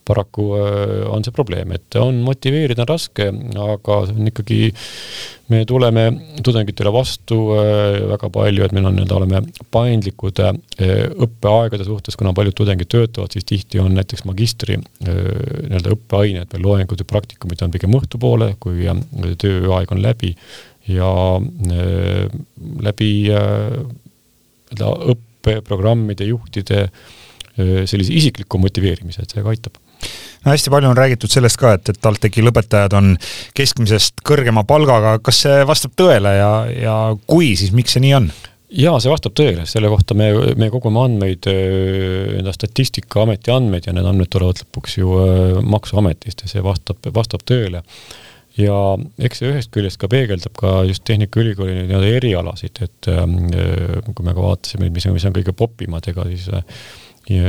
paraku 0.06 0.48
äh, 0.58 1.10
on 1.12 1.24
see 1.24 1.34
probleem, 1.36 1.72
et 1.76 1.98
on 2.00 2.20
motiveerida 2.26 2.84
on 2.84 2.90
raske, 2.90 3.28
aga 3.66 4.00
see 4.08 4.18
on 4.18 4.30
ikkagi, 4.32 4.60
me 5.54 5.62
tuleme 5.70 6.06
tudengitele 6.46 6.92
vastu 6.94 7.38
äh, 7.56 8.00
väga 8.12 8.30
palju, 8.34 8.66
et 8.66 8.76
meil 8.76 8.90
on 8.90 8.98
nii-öelda, 8.98 9.20
oleme 9.20 9.42
paindlikud 9.74 10.42
äh, 10.44 10.52
õppeaegade 11.28 11.88
suhtes, 11.88 12.18
kuna 12.20 12.36
paljud 12.36 12.58
tudengid 12.58 12.92
töötavad, 12.92 13.34
siis 13.36 13.48
tihti 13.50 13.82
on 13.84 13.96
näiteks 13.98 14.26
magistri 14.30 14.80
nii-öelda 14.80 15.96
õppeained 15.96 16.58
või 16.58 16.68
loengud 16.68 17.04
ja 17.04 17.10
praktikumid 17.10 17.64
on 17.66 17.74
pigem 17.74 17.98
õhtupoole, 18.00 18.54
kui 18.64 18.88
tööaeg 19.40 19.96
on 19.96 20.04
läbi. 20.04 20.36
Ja 20.84 21.08
läbi 22.84 23.12
õppeprogrammide 24.74 26.28
juhtide 26.28 26.82
sellise 27.56 28.12
isikliku 28.12 28.60
motiveerimise, 28.60 29.24
et 29.24 29.32
see 29.32 29.46
ka 29.46 29.54
aitab 29.54 29.80
no 30.44 30.52
hästi 30.52 30.74
palju 30.74 30.92
on 30.92 30.98
räägitud 30.98 31.32
sellest 31.32 31.60
ka, 31.62 31.76
et, 31.78 31.94
et 31.94 32.00
TalTechi 32.04 32.44
lõpetajad 32.46 32.96
on 33.00 33.14
keskmisest 33.58 34.24
kõrgema 34.28 34.66
palgaga, 34.68 35.18
kas 35.24 35.44
see 35.46 35.62
vastab 35.68 35.96
tõele 36.00 36.34
ja, 36.38 36.52
ja 36.74 36.98
kui, 37.28 37.54
siis 37.60 37.74
miks 37.76 37.96
see 37.96 38.04
nii 38.06 38.18
on? 38.20 38.34
jaa, 38.74 38.98
see 39.02 39.12
vastab 39.12 39.36
tõele, 39.38 39.68
selle 39.70 39.90
kohta 39.92 40.18
me, 40.18 40.32
me 40.60 40.70
kogume 40.74 41.04
andmeid, 41.04 41.48
enda 42.40 42.54
Statistikaameti 42.56 43.54
andmeid 43.54 43.88
ja 43.88 43.96
need 43.96 44.08
andmed 44.10 44.32
tulevad 44.34 44.64
lõpuks 44.64 44.98
ju 45.00 45.18
Maksuametist 45.70 46.46
ja 46.46 46.52
see 46.56 46.64
vastab, 46.66 47.02
vastab 47.14 47.46
tõele. 47.50 47.84
ja 48.58 48.80
eks 49.26 49.42
see 49.42 49.50
ühest 49.50 49.72
küljest 49.74 49.98
ka 50.02 50.10
peegeldab 50.10 50.58
ka 50.58 50.74
just 50.90 51.06
Tehnikaülikooli 51.10 51.78
nii-öelda 51.84 52.12
erialasid, 52.20 52.84
et 52.86 53.10
kui 53.10 54.26
me 54.26 54.34
ka 54.34 54.42
vaatasime, 54.42 54.90
mis 54.94 55.08
on, 55.10 55.16
mis 55.18 55.26
on 55.30 55.34
kõige 55.38 55.56
popimad, 55.58 56.10
ega 56.10 56.26
siis 56.30 56.50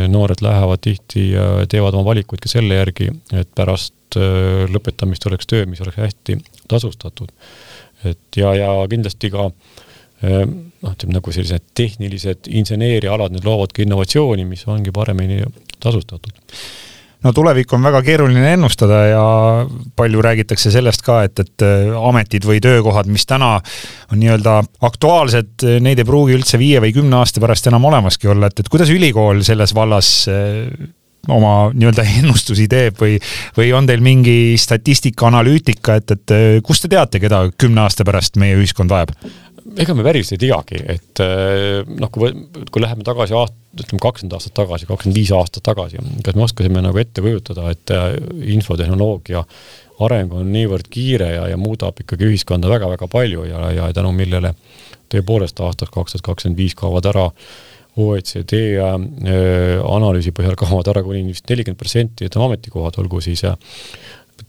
noored 0.08 0.42
lähevad 0.44 0.82
tihti 0.84 1.30
ja 1.32 1.66
teevad 1.70 1.96
oma 1.96 2.12
valikuid 2.12 2.42
ka 2.42 2.50
selle 2.50 2.78
järgi, 2.78 3.08
et 3.34 3.50
pärast 3.58 4.18
äh, 4.18 4.64
lõpetamist 4.70 5.26
oleks 5.30 5.48
töö, 5.50 5.66
mis 5.66 5.82
oleks 5.82 5.98
hästi 5.98 6.38
tasustatud. 6.70 7.32
et 8.04 8.36
ja, 8.36 8.54
ja 8.54 8.70
kindlasti 8.90 9.30
ka 9.34 9.48
äh, 9.48 10.44
noh, 10.46 10.94
ütleme 10.94 11.18
nagu 11.18 11.34
sellised 11.34 11.66
tehnilised 11.74 12.50
inseneeriaalad, 12.50 13.34
need 13.34 13.44
loovadki 13.44 13.82
innovatsiooni, 13.82 14.44
mis 14.44 14.66
ongi 14.70 14.94
paremini 14.94 15.42
tasustatud 15.80 16.32
no 17.24 17.32
tulevik 17.36 17.72
on 17.72 17.84
väga 17.84 18.02
keeruline 18.06 18.54
ennustada 18.54 19.00
ja 19.08 19.26
palju 19.96 20.24
räägitakse 20.24 20.72
sellest 20.74 21.04
ka, 21.06 21.22
et, 21.28 21.40
et 21.40 21.64
äh, 21.66 21.92
ametid 22.08 22.46
või 22.48 22.60
töökohad, 22.64 23.08
mis 23.10 23.26
täna 23.28 23.56
on 24.12 24.20
nii-öelda 24.20 24.58
aktuaalsed, 24.84 25.64
neid 25.84 26.02
ei 26.02 26.08
pruugi 26.08 26.36
üldse 26.38 26.60
viie 26.60 26.82
või 26.84 26.92
kümne 26.96 27.22
aasta 27.22 27.42
pärast 27.42 27.70
enam 27.70 27.88
olemaski 27.90 28.30
olla, 28.30 28.50
et, 28.50 28.60
et 28.60 28.70
kuidas 28.72 28.92
ülikool 28.92 29.42
selles 29.46 29.74
vallas 29.76 30.12
äh, 30.30 30.68
oma 31.28 31.70
nii-öelda 31.74 32.04
ennustusi 32.20 32.68
teeb 32.70 33.00
või, 33.00 33.16
või 33.56 33.72
on 33.76 33.88
teil 33.88 34.04
mingi 34.04 34.56
statistika, 34.60 35.28
analüütika, 35.30 35.98
et, 36.00 36.16
et 36.16 36.36
äh, 36.36 36.44
kust 36.64 36.84
te 36.84 36.92
teate, 36.96 37.22
keda 37.22 37.46
kümne 37.58 37.86
aasta 37.86 38.06
pärast 38.06 38.40
meie 38.40 38.58
ühiskond 38.58 38.92
vajab? 38.92 39.14
Ega 39.80 39.94
me 39.96 40.04
päris 40.06 40.32
ei 40.34 40.40
teagi, 40.40 40.80
et 40.92 41.22
noh, 41.88 42.10
kui, 42.12 42.30
kui 42.70 42.82
läheme 42.82 43.06
tagasi 43.06 43.36
aast-, 43.38 43.60
ütleme 43.80 44.02
kakskümmend 44.02 44.36
aastat 44.36 44.54
tagasi, 44.56 44.86
kakskümmend 44.88 45.18
viis 45.18 45.32
aastat 45.34 45.64
tagasi, 45.66 46.00
kas 46.24 46.36
me 46.38 46.46
oskasime 46.46 46.82
nagu 46.84 47.00
ette 47.00 47.24
kujutada, 47.24 47.68
et 47.74 47.92
äh, 47.94 48.06
infotehnoloogia 48.54 49.44
areng 50.04 50.34
on 50.34 50.50
niivõrd 50.54 50.88
kiire 50.90 51.30
ja, 51.36 51.44
ja 51.52 51.58
muudab 51.60 52.00
ikkagi 52.02 52.28
ühiskonda 52.28 52.70
väga-väga 52.70 53.08
palju 53.10 53.46
ja, 53.48 53.68
ja 53.74 53.92
tänu 53.94 54.10
millele 54.14 54.54
tõepoolest 55.12 55.60
aastaks 55.62 55.94
kaks 55.94 56.16
tuhat 56.16 56.26
kakskümmend 56.30 56.58
viis 56.58 56.74
kaovad 56.78 57.06
ära 57.10 57.28
OECD 58.02 58.58
äh, 58.82 58.98
analüüsi 59.86 60.34
põhjal 60.34 60.58
kaovad 60.58 60.90
ära 60.94 61.04
kuni 61.06 61.24
vist 61.30 61.48
nelikümmend 61.50 61.80
protsenti, 61.80 62.28
ütleme 62.28 62.50
ametikohad, 62.50 62.98
olgu 63.02 63.22
siis 63.24 63.44
äh, 63.46 63.58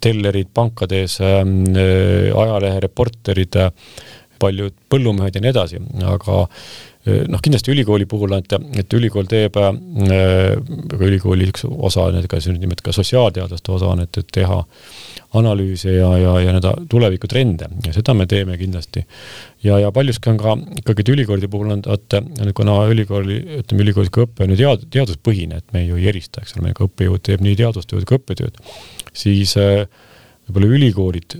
tellerid 0.01 0.49
pankades 0.53 1.19
äh,, 1.21 1.41
ajalehe 2.35 2.85
reporterid 2.87 3.57
äh,, 3.61 3.73
paljud 4.39 4.75
põllumehed 4.91 5.35
ja 5.35 5.43
nii 5.43 5.53
edasi, 5.53 5.81
aga 6.05 6.41
noh, 7.05 7.41
kindlasti 7.43 7.69
ülikooli 7.73 8.07
puhul, 8.09 8.33
et, 8.37 8.53
et 8.79 8.93
ülikool 8.97 9.27
teeb 9.29 9.57
äh,, 9.61 9.75
ülikooli 10.97 11.49
üks 11.51 11.65
osa, 11.69 12.07
ka 12.29 12.39
nimelt 12.49 12.81
ka 12.85 12.93
sotsiaalteaduste 12.95 13.73
osa 13.75 13.91
on, 13.93 14.01
et, 14.05 14.17
et 14.17 14.31
teha 14.33 14.57
analüüse 15.35 15.91
ja, 15.93 16.09
ja, 16.17 16.33
ja 16.41 16.53
nii-öelda 16.55 16.73
tulevikutrende 16.89 17.69
ja 17.85 17.93
seda 17.93 18.15
me 18.17 18.25
teeme 18.29 18.57
kindlasti. 18.57 19.05
ja, 19.63 19.77
ja 19.83 19.91
paljuski 19.93 20.31
on 20.31 20.39
ka 20.41 20.55
ikkagi 20.81 21.11
ülikoolide 21.13 21.49
puhul 21.51 21.75
on, 21.75 21.83
et 21.85 22.17
kuna 22.57 22.79
ülikooli, 22.89 23.41
ütleme 23.61 23.85
ülikoolis 23.85 24.13
ka 24.15 24.25
õpe 24.25 24.47
on 24.47 24.55
ju 24.55 24.61
tead-, 24.63 24.87
teaduspõhine, 24.95 25.61
et 25.61 25.75
me 25.75 25.85
ju 25.85 25.99
ei 26.01 26.09
erista, 26.13 26.41
eks 26.41 26.55
ole, 26.55 26.67
meil 26.67 26.77
ka 26.77 26.87
õppejõud 26.87 27.25
teeb 27.25 27.43
nii 27.45 27.59
teadustööd 27.61 28.07
kui 28.07 28.17
õppetööd, 28.17 28.57
siis 29.13 29.57
äh, 29.61 29.85
võib-olla 30.47 30.79
ülikoolid 30.79 31.37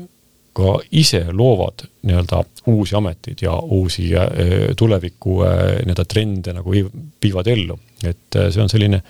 ka 0.56 0.76
ise 0.96 1.26
loovad 1.36 1.86
nii-öelda 2.08 2.44
uusi 2.72 2.96
ameteid 2.96 3.42
ja 3.44 3.56
uusi 3.60 4.10
äh, 4.16 4.28
tuleviku 4.78 5.42
äh, 5.44 5.64
nii-öelda 5.82 6.06
trende 6.10 6.54
nagu 6.56 6.76
viivad 7.24 7.50
ellu. 7.52 7.80
et 8.04 8.38
äh, 8.38 8.52
see 8.54 8.64
on 8.64 8.72
selline 8.72 9.02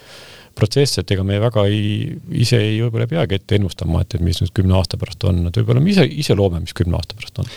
protsess, 0.55 1.01
et 1.01 1.11
ega 1.11 1.23
me 1.27 1.37
väga 1.43 1.65
ei, 1.67 2.15
ise 2.31 2.57
ei 2.63 2.77
võib-olla 2.79 3.05
ei 3.09 3.11
peagi 3.11 3.35
ette 3.35 3.57
ennustama, 3.59 4.01
et, 4.05 4.15
et 4.15 4.23
mis 4.23 4.39
nüüd 4.41 4.53
kümne 4.55 4.77
aasta 4.79 4.97
pärast 4.97 5.25
on, 5.27 5.43
et 5.49 5.57
võib-olla 5.59 5.83
me 5.83 5.91
ise, 5.91 6.05
ise 6.07 6.37
loome, 6.37 6.61
mis 6.63 6.75
kümne 6.77 6.95
aasta 6.95 7.17
pärast 7.19 7.43
on 7.43 7.49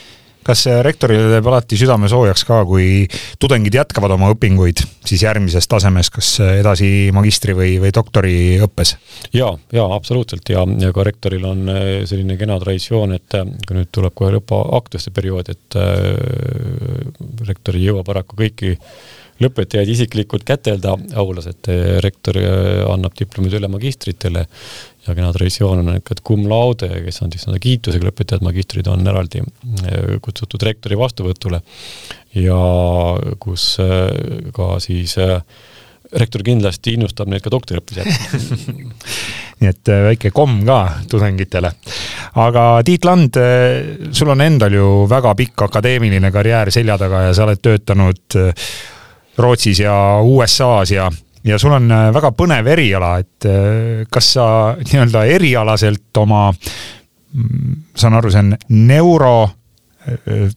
kas 0.46 0.64
rektorile 0.84 1.28
teeb 1.32 1.48
alati 1.50 1.78
südame 1.80 2.08
soojaks 2.10 2.44
ka, 2.48 2.62
kui 2.68 3.06
tudengid 3.40 3.74
jätkavad 3.78 4.14
oma 4.14 4.30
õpinguid 4.34 4.84
siis 5.08 5.22
järgmises 5.24 5.68
tasemes, 5.70 6.10
kas 6.12 6.30
edasi 6.42 7.10
magistri 7.16 7.54
või, 7.56 7.76
või 7.82 7.92
doktoriõppes? 7.94 8.94
ja, 9.36 9.50
ja 9.74 9.86
absoluutselt 9.94 10.48
ja, 10.52 10.64
ja 10.80 10.92
ka 10.94 11.06
rektoril 11.06 11.46
on 11.48 11.64
äh, 11.72 11.86
selline 12.08 12.38
kena 12.40 12.58
traditsioon, 12.60 13.14
et 13.18 13.38
äh, 13.38 13.46
kui 13.66 13.78
nüüd 13.78 13.92
tuleb 13.94 14.16
kohe 14.18 14.34
lõpuaktuste 14.36 15.12
periood, 15.14 15.52
et 15.54 15.78
äh, 15.78 17.48
rektor 17.48 17.78
ei 17.78 17.88
jõua 17.88 18.04
paraku 18.06 18.38
kõiki 18.38 18.76
lõpetajaid 19.38 19.90
isiklikult 19.92 20.42
kätelda 20.42 20.96
aulas, 21.20 21.46
et 21.46 21.68
rektor 22.02 22.40
annab 22.90 23.14
diplomid 23.14 23.54
üle 23.54 23.68
magistritele 23.70 24.42
ja 25.06 25.14
kena 25.14 25.30
traditsioon 25.34 25.82
on 25.82 25.96
et 25.98 26.22
cum 26.26 26.44
laude, 26.50 26.88
kes 27.04 27.22
on 27.24 27.32
siis 27.32 27.46
nii-öelda 27.46 27.62
kiitusega 27.64 28.08
lõpetajad, 28.08 28.44
magistrid 28.44 28.90
on 28.90 29.06
eraldi 29.06 29.42
eh, 29.42 30.14
kutsutud 30.24 30.62
rektori 30.66 30.98
vastuvõtule 30.98 31.60
ja 32.38 32.60
kus 33.40 33.70
eh, 33.84 34.50
ka 34.54 34.76
siis 34.82 35.16
eh, 35.22 35.38
rektor 36.18 36.42
kindlasti 36.44 36.96
innustab 36.96 37.28
neid 37.28 37.44
ka 37.44 37.52
doktoriõppes 37.52 38.00
jätkama 38.00 38.98
nii 39.58 39.70
et 39.72 39.90
väike 40.06 40.30
komm 40.30 40.60
ka 40.66 40.78
tudengitele. 41.10 41.72
aga 42.38 42.66
Tiit 42.86 43.04
Land, 43.04 43.38
sul 44.14 44.30
on 44.30 44.44
endal 44.44 44.76
ju 44.76 44.90
väga 45.10 45.34
pikk 45.34 45.64
akadeemiline 45.66 46.30
karjäär 46.30 46.70
selja 46.70 46.94
taga 47.00 47.24
ja 47.26 47.32
sa 47.34 47.48
oled 47.48 47.60
töötanud 47.62 48.38
Rootsis 49.38 49.82
ja 49.82 49.96
USA-s 50.22 50.94
ja 50.94 51.08
ja 51.44 51.58
sul 51.58 51.74
on 51.76 51.90
äh, 51.92 52.08
väga 52.14 52.32
põnev 52.36 52.70
eriala, 52.74 53.12
et 53.22 53.48
äh, 53.48 54.06
kas 54.10 54.32
sa 54.36 54.46
nii-öelda 54.80 55.24
erialaselt 55.34 56.22
oma, 56.22 56.48
mm, 56.52 57.76
saan 57.96 58.18
aru, 58.18 58.32
see 58.32 58.42
on 58.46 58.56
neuro 58.88 59.36
äh, 59.46 60.48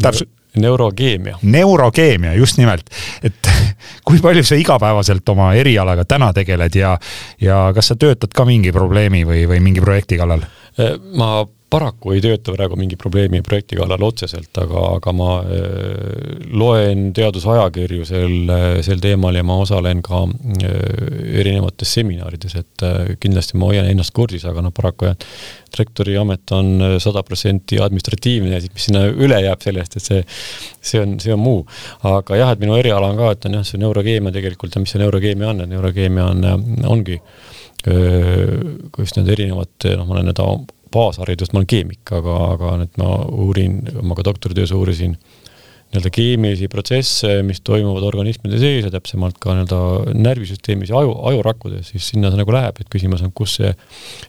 täpselt 0.00 0.30
neurokeemia. 0.52 1.38
neurokeemia, 1.42 2.34
just 2.36 2.58
nimelt. 2.60 2.90
et 3.24 3.48
kui 4.06 4.20
palju 4.20 4.44
sa 4.44 4.58
igapäevaselt 4.60 5.28
oma 5.32 5.54
erialaga 5.56 6.04
täna 6.04 6.32
tegeled 6.36 6.76
ja, 6.76 6.98
ja 7.40 7.64
kas 7.74 7.92
sa 7.92 7.96
töötad 7.96 8.34
ka 8.36 8.44
mingi 8.44 8.72
probleemi 8.72 9.24
või, 9.24 9.46
või 9.48 9.62
mingi 9.64 9.80
projekti 9.80 10.20
kallal? 10.20 10.44
ma 11.16 11.42
paraku 11.72 12.12
ei 12.12 12.20
tööta 12.22 12.52
praegu 12.52 12.76
mingi 12.76 12.98
probleemi 13.00 13.40
projekti 13.44 13.78
kallal 13.78 14.02
otseselt, 14.04 14.50
aga, 14.60 14.82
aga 14.98 15.14
ma 15.16 15.28
äh, 15.40 16.48
loen 16.52 17.10
teadusajakirju 17.16 18.06
sel, 18.08 18.34
sel 18.84 19.00
teemal 19.02 19.36
ja 19.38 19.44
ma 19.46 19.56
osalen 19.62 20.02
ka 20.04 20.22
äh, 20.26 20.74
erinevates 21.40 21.94
seminarides, 21.96 22.56
et 22.60 22.84
äh, 22.86 23.14
kindlasti 23.22 23.60
ma 23.60 23.70
hoian 23.70 23.88
ennast 23.88 24.14
kursis, 24.16 24.44
aga 24.48 24.64
noh, 24.64 24.74
paraku 24.76 25.08
jah, 25.08 25.16
rektori 25.78 26.18
amet 26.20 26.52
on 26.52 26.98
sada 27.00 27.22
protsenti 27.24 27.80
administratiivne 27.80 28.52
ja 28.52 28.60
siis, 28.60 28.74
mis 28.76 28.88
sinna 28.90 29.06
üle 29.08 29.40
jääb 29.40 29.64
sellest, 29.64 29.96
et 29.96 30.04
see, 30.04 30.20
see 30.92 31.00
on, 31.00 31.16
see 31.22 31.32
on 31.32 31.40
muu. 31.40 31.64
aga 32.08 32.42
jah, 32.42 32.52
et 32.52 32.60
minu 32.60 32.76
eriala 32.76 33.08
on 33.14 33.18
ka, 33.20 33.32
et 33.32 33.48
on 33.48 33.58
jah, 33.60 33.66
see 33.66 33.80
neurokeemia 33.80 34.34
tegelikult 34.34 34.76
ja 34.76 34.84
mis 34.84 34.92
see 34.92 35.00
neurokeemia 35.00 35.48
on, 35.54 35.64
et 35.64 35.72
neurokeemia 35.72 36.28
on, 36.34 36.68
ongi 36.92 37.18
kuidas 37.82 39.16
need 39.16 39.32
erinevad, 39.32 39.72
noh, 39.96 40.06
ma 40.06 40.18
olen 40.20 40.30
seda 40.30 40.44
baasharidust, 40.92 41.54
ma 41.54 41.62
olen 41.62 41.70
keemik, 41.70 42.02
aga, 42.18 42.40
aga 42.56 42.74
nüüd 42.82 42.98
ma 43.00 43.14
uurin, 43.44 43.80
ma 44.02 44.18
ka 44.18 44.26
doktoritöös 44.28 44.74
uurisin 44.76 45.16
nii-öelda 45.92 46.08
keemilisi 46.08 46.68
protsesse, 46.72 47.42
mis 47.44 47.60
toimuvad 47.60 48.06
organismide 48.08 48.56
sees 48.60 48.86
ja 48.86 48.92
täpsemalt 48.94 49.36
ka 49.42 49.52
nii-öelda 49.58 50.14
närvisüsteemis 50.16 50.92
ja 50.92 51.02
aju, 51.02 51.12
ajurakkudes, 51.28 51.90
siis 51.92 52.06
sinna 52.14 52.30
see 52.32 52.40
nagu 52.40 52.54
läheb, 52.54 52.80
et 52.80 52.88
küsimus 52.92 53.24
on, 53.26 53.34
kus 53.36 53.58
see, 53.60 53.74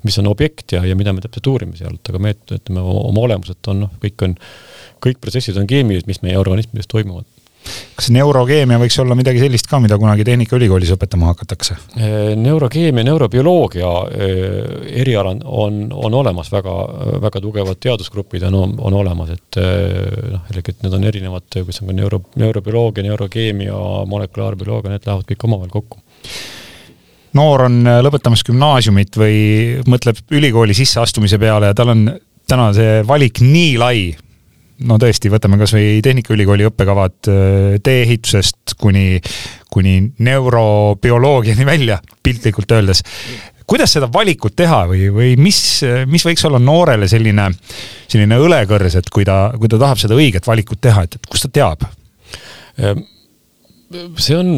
mis 0.03 0.19
on 0.19 0.27
objekt 0.31 0.75
ja, 0.75 0.83
ja 0.83 0.97
mida 0.99 1.15
me 1.15 1.23
täpselt 1.23 1.47
uurime 1.53 1.79
sealt, 1.79 2.03
aga 2.11 2.19
me 2.19 2.35
ütleme 2.35 2.83
oma 2.83 3.23
olemuselt 3.29 3.71
on 3.71 3.85
noh, 3.85 3.95
kõik 4.03 4.27
on, 4.27 4.35
kõik 5.03 5.23
protsessid 5.23 5.59
on 5.61 5.69
keemilised, 5.69 6.09
mis 6.11 6.19
meie 6.25 6.35
organismides 6.41 6.91
toimuvad 6.91 7.29
kas 7.97 8.09
neurokeemia 8.13 8.79
võiks 8.81 8.97
olla 9.01 9.15
midagi 9.17 9.41
sellist 9.43 9.67
ka, 9.69 9.79
mida 9.83 9.97
kunagi 10.01 10.25
Tehnikaülikoolis 10.27 10.93
õpetama 10.95 11.31
hakatakse? 11.31 11.77
neurokeemia, 12.39 13.05
neurobioloogia 13.07 13.91
eriala 15.03 15.35
on, 15.43 15.85
on 15.93 16.17
olemas, 16.21 16.51
väga, 16.53 16.75
väga 17.23 17.43
tugevad 17.43 17.79
teadusgrupid 17.83 18.47
on, 18.49 18.75
on 18.77 18.97
olemas, 19.03 19.35
et 19.35 19.61
noh, 19.61 20.43
jällegi, 20.49 20.75
et 20.75 20.83
need 20.85 20.97
on 20.97 21.07
erinevad, 21.11 21.47
kus 21.53 21.81
on 21.83 21.91
ka 21.91 21.97
neuro, 21.97 22.23
neurobioloogia, 22.41 23.07
neurokeemia, 23.07 23.77
molekulaarbioloogia, 24.09 24.93
need 24.95 25.07
lähevad 25.07 25.31
kõik 25.31 25.47
omavahel 25.49 25.73
kokku 25.73 26.03
noor 27.37 27.65
on 27.67 27.81
lõpetamas 28.05 28.43
gümnaasiumit 28.45 29.17
või 29.17 29.37
mõtleb 29.89 30.21
ülikooli 30.33 30.75
sisseastumise 30.77 31.39
peale 31.41 31.71
ja 31.71 31.77
tal 31.77 31.93
on 31.93 32.05
täna 32.49 32.69
see 32.75 33.01
valik 33.07 33.41
nii 33.43 33.73
lai, 33.81 34.03
no 34.89 34.97
tõesti, 35.01 35.31
võtame 35.31 35.57
kasvõi 35.61 36.01
Tehnikaülikooli 36.03 36.67
õppekavad 36.69 37.29
äh, 37.31 37.77
tee-ehitusest 37.83 38.75
kuni, 38.79 39.19
kuni 39.73 39.99
neurobioloogiani 40.23 41.67
välja, 41.67 41.99
piltlikult 42.23 42.71
öeldes. 42.75 43.03
kuidas 43.67 43.95
seda 43.95 44.09
valikut 44.13 44.55
teha 44.55 44.83
või, 44.89 45.07
või 45.13 45.33
mis, 45.39 45.57
mis 46.07 46.25
võiks 46.27 46.43
olla 46.45 46.59
noorele 46.59 47.07
selline, 47.07 47.49
selline 48.11 48.37
õlekõrs, 48.43 48.99
et 48.99 49.09
kui 49.09 49.25
ta, 49.25 49.53
kui 49.57 49.71
ta 49.71 49.79
tahab 49.81 50.01
seda 50.01 50.17
õiget 50.19 50.47
valikut 50.47 50.81
teha, 50.81 51.07
et, 51.07 51.15
et 51.15 51.31
kust 51.31 51.47
ta 51.47 51.53
teab? 51.61 51.87
Ehm, 52.77 53.05
see 54.17 54.37
on, 54.37 54.55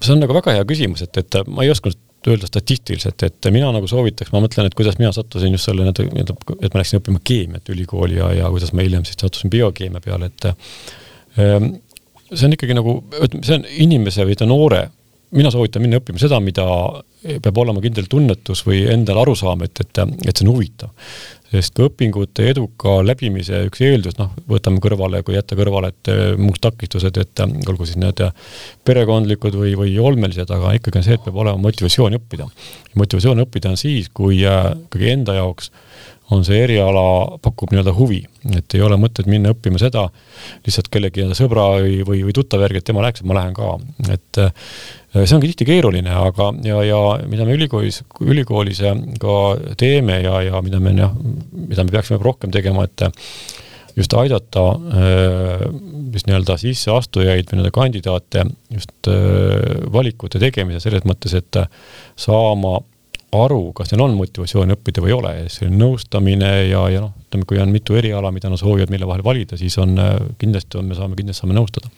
see 0.00 0.14
on 0.14 0.24
nagu 0.24 0.34
väga 0.36 0.56
hea 0.58 0.66
küsimus, 0.68 1.04
et, 1.06 1.22
et 1.22 1.42
ma 1.46 1.64
ei 1.66 1.72
oska 1.72 1.92
öelda 2.28 2.48
statistiliselt, 2.50 3.22
et 3.24 3.48
mina 3.54 3.70
nagu 3.72 3.88
soovitaks, 3.88 4.32
ma 4.34 4.42
mõtlen, 4.44 4.68
et 4.68 4.76
kuidas 4.76 4.98
mina 5.00 5.12
sattusin 5.16 5.54
just 5.56 5.68
selle 5.68 5.86
nii-öelda, 5.86 6.34
et 6.60 6.74
ma 6.74 6.82
läksin 6.82 7.00
õppima 7.00 7.22
keemiat 7.24 7.70
ülikooli 7.72 8.18
ja, 8.18 8.28
ja 8.36 8.50
kuidas 8.52 8.74
ma 8.76 8.84
hiljem 8.84 9.06
siis 9.08 9.16
sattusin 9.20 9.52
biokeemia 9.52 10.02
peale, 10.04 10.28
et 10.28 10.48
ähm, 11.40 11.70
see 12.32 12.48
on 12.48 12.56
ikkagi 12.56 12.76
nagu, 12.76 12.98
see 13.40 13.56
on 13.56 13.64
inimese 13.86 14.26
või 14.28 14.36
ta 14.38 14.48
noore, 14.48 14.82
mina 15.36 15.50
soovitan 15.52 15.84
minna 15.84 16.00
õppima 16.00 16.20
seda, 16.22 16.40
mida 16.42 16.64
peab 17.20 17.58
olema 17.60 17.82
kindel 17.84 18.08
tunnetus 18.10 18.64
või 18.66 18.84
endal 18.90 19.20
arusaam, 19.22 19.62
et, 19.66 19.82
et, 19.84 20.00
et 20.26 20.32
see 20.32 20.46
on 20.46 20.54
huvitav 20.54 20.94
sest 21.50 21.74
ka 21.74 21.88
õpingute 21.88 22.46
eduka 22.52 22.98
läbimise 23.02 23.64
üks 23.66 23.82
eeldus, 23.82 24.16
noh, 24.20 24.30
võtame 24.50 24.80
kõrvale, 24.82 25.22
kui 25.26 25.34
jätta 25.34 25.58
kõrvale, 25.58 25.90
et 25.90 26.10
eh, 26.12 26.20
muud 26.38 26.60
takistused, 26.62 27.18
et 27.18 27.42
eh, 27.42 27.54
olgu 27.70 27.88
siis 27.88 27.98
need 28.00 28.22
eh, 28.22 28.34
perekondlikud 28.86 29.58
või, 29.58 29.74
või 29.78 29.96
olmelised, 29.98 30.50
aga 30.54 30.76
ikkagi 30.78 31.00
on 31.00 31.06
see, 31.06 31.18
et 31.18 31.26
peab 31.26 31.40
olema 31.42 31.58
motivatsioon 31.66 32.18
õppida. 32.20 32.46
motivatsioon 33.00 33.42
õppida 33.46 33.74
on 33.74 33.80
siis, 33.80 34.10
kui 34.14 34.44
ikkagi 34.44 35.10
enda 35.16 35.40
jaoks 35.40 35.72
on 36.30 36.44
see 36.46 36.60
eriala, 36.62 37.02
pakub 37.42 37.72
nii-öelda 37.72 37.94
huvi, 37.96 38.20
et 38.56 38.76
ei 38.78 38.82
ole 38.86 38.98
mõtet 39.00 39.26
minna 39.30 39.50
õppima 39.54 39.80
seda 39.82 40.06
lihtsalt 40.66 40.90
kellegi 40.92 41.26
sõbra 41.36 41.66
või, 41.80 42.00
või, 42.06 42.24
või 42.28 42.34
tuttava 42.36 42.68
järgi, 42.68 42.82
et 42.82 42.88
tema 42.92 43.04
läheks, 43.04 43.24
et 43.24 43.30
ma 43.30 43.38
lähen 43.40 43.56
ka, 43.56 43.76
et 44.14 44.42
Äh, 45.10 45.24
see 45.26 45.34
ongi 45.34 45.48
tihti 45.50 45.66
keeruline, 45.66 46.10
aga, 46.14 46.52
ja, 46.62 46.82
ja 46.86 46.98
mida 47.26 47.46
me 47.46 47.56
ülikoolis, 47.56 48.04
ülikoolis 48.22 48.82
ka 49.18 49.38
teeme 49.80 50.20
ja, 50.22 50.36
ja 50.46 50.60
mida 50.62 50.78
me 50.82 50.92
jah, 50.94 51.16
mida 51.50 51.86
me 51.86 51.94
peaksime 51.96 52.20
rohkem 52.22 52.52
tegema, 52.54 52.84
et 52.86 53.02
just 53.98 54.14
aidata 54.14 54.68
äh, 54.94 55.64
just 56.14 56.30
nii-öelda 56.30 56.54
sisseastujaid 56.62 57.50
või 57.50 57.58
nii-öelda 57.58 57.74
kandidaate 57.74 58.46
just 58.70 59.10
äh, 59.10 59.82
valikute 59.90 60.38
tegemise 60.42 60.84
selles 60.86 61.02
mõttes, 61.08 61.34
et 61.34 61.58
saama 62.14 62.78
aru, 63.36 63.60
kas 63.76 63.92
neil 63.92 64.02
on 64.04 64.16
motivatsiooni 64.18 64.74
õppida 64.74 65.04
või 65.04 65.12
ei 65.12 65.16
ole, 65.16 65.34
selline 65.52 65.78
nõustamine 65.78 66.50
ja, 66.70 66.82
ja 66.90 67.04
noh, 67.04 67.14
ütleme, 67.28 67.46
kui 67.46 67.60
on 67.62 67.70
mitu 67.70 67.98
eriala, 67.98 68.32
mida 68.34 68.50
nad 68.50 68.58
soovivad, 68.58 68.90
mille 68.90 69.06
vahel 69.06 69.22
valida, 69.26 69.58
siis 69.60 69.78
on 69.78 69.94
kindlasti 70.40 70.80
on, 70.80 70.90
me 70.90 70.98
saame, 70.98 71.18
kindlasti 71.18 71.44
saame 71.44 71.58
nõustada 71.58 71.92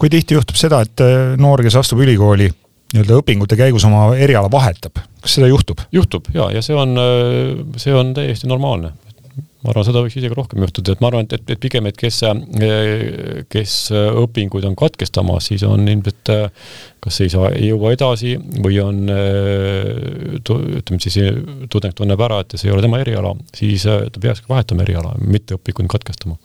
kui 0.00 0.08
tihti 0.12 0.36
juhtub 0.38 0.56
seda, 0.58 0.80
et 0.86 1.04
äh, 1.04 1.36
noor, 1.40 1.62
kes 1.64 1.76
astub 1.80 2.00
ülikooli, 2.04 2.48
nii-öelda 2.94 3.20
õpingute 3.20 3.58
käigus 3.58 3.84
oma 3.86 4.08
eriala 4.16 4.50
vahetab, 4.52 5.02
kas 5.20 5.36
seda 5.36 5.50
juhtub? 5.50 5.82
juhtub 5.94 6.30
ja, 6.34 6.48
ja 6.54 6.64
see 6.64 6.76
on, 6.78 6.96
äh, 6.98 7.60
see 7.80 7.94
on 7.96 8.14
täiesti 8.16 8.48
normaalne. 8.50 8.94
Ma 9.60 9.72
arvan, 9.72 9.84
seda 9.84 10.00
võiks 10.04 10.16
isegi 10.16 10.36
rohkem 10.36 10.62
juhtuda, 10.64 10.94
et 10.94 11.02
ma 11.02 11.10
arvan, 11.10 11.26
et, 11.26 11.34
et, 11.36 11.50
et 11.54 11.60
pigem, 11.60 11.88
et 11.90 11.96
kes, 11.98 12.20
kes 13.52 13.74
õpinguid 13.92 14.64
on 14.68 14.76
katkestamas, 14.78 15.50
siis 15.50 15.64
on 15.68 15.84
ilmselt 15.84 16.32
kas 17.00 17.20
ei 17.24 17.32
saa, 17.32 17.50
ei 17.56 17.70
jõua 17.70 17.92
edasi 17.96 18.36
või 18.60 18.78
on, 18.84 19.02
ütleme 20.40 21.00
siis 21.00 21.18
tudeng 21.72 21.96
tunneb 21.96 22.24
ära, 22.24 22.40
et 22.44 22.56
see 22.56 22.70
ei 22.70 22.76
ole 22.76 22.84
tema 22.84 23.02
eriala, 23.02 23.34
siis 23.56 23.84
ta 23.84 24.22
peakski 24.22 24.48
vahetama 24.52 24.86
eriala, 24.86 25.14
mitte 25.20 25.58
õpinguid 25.58 25.90
katkestama. 25.92 26.38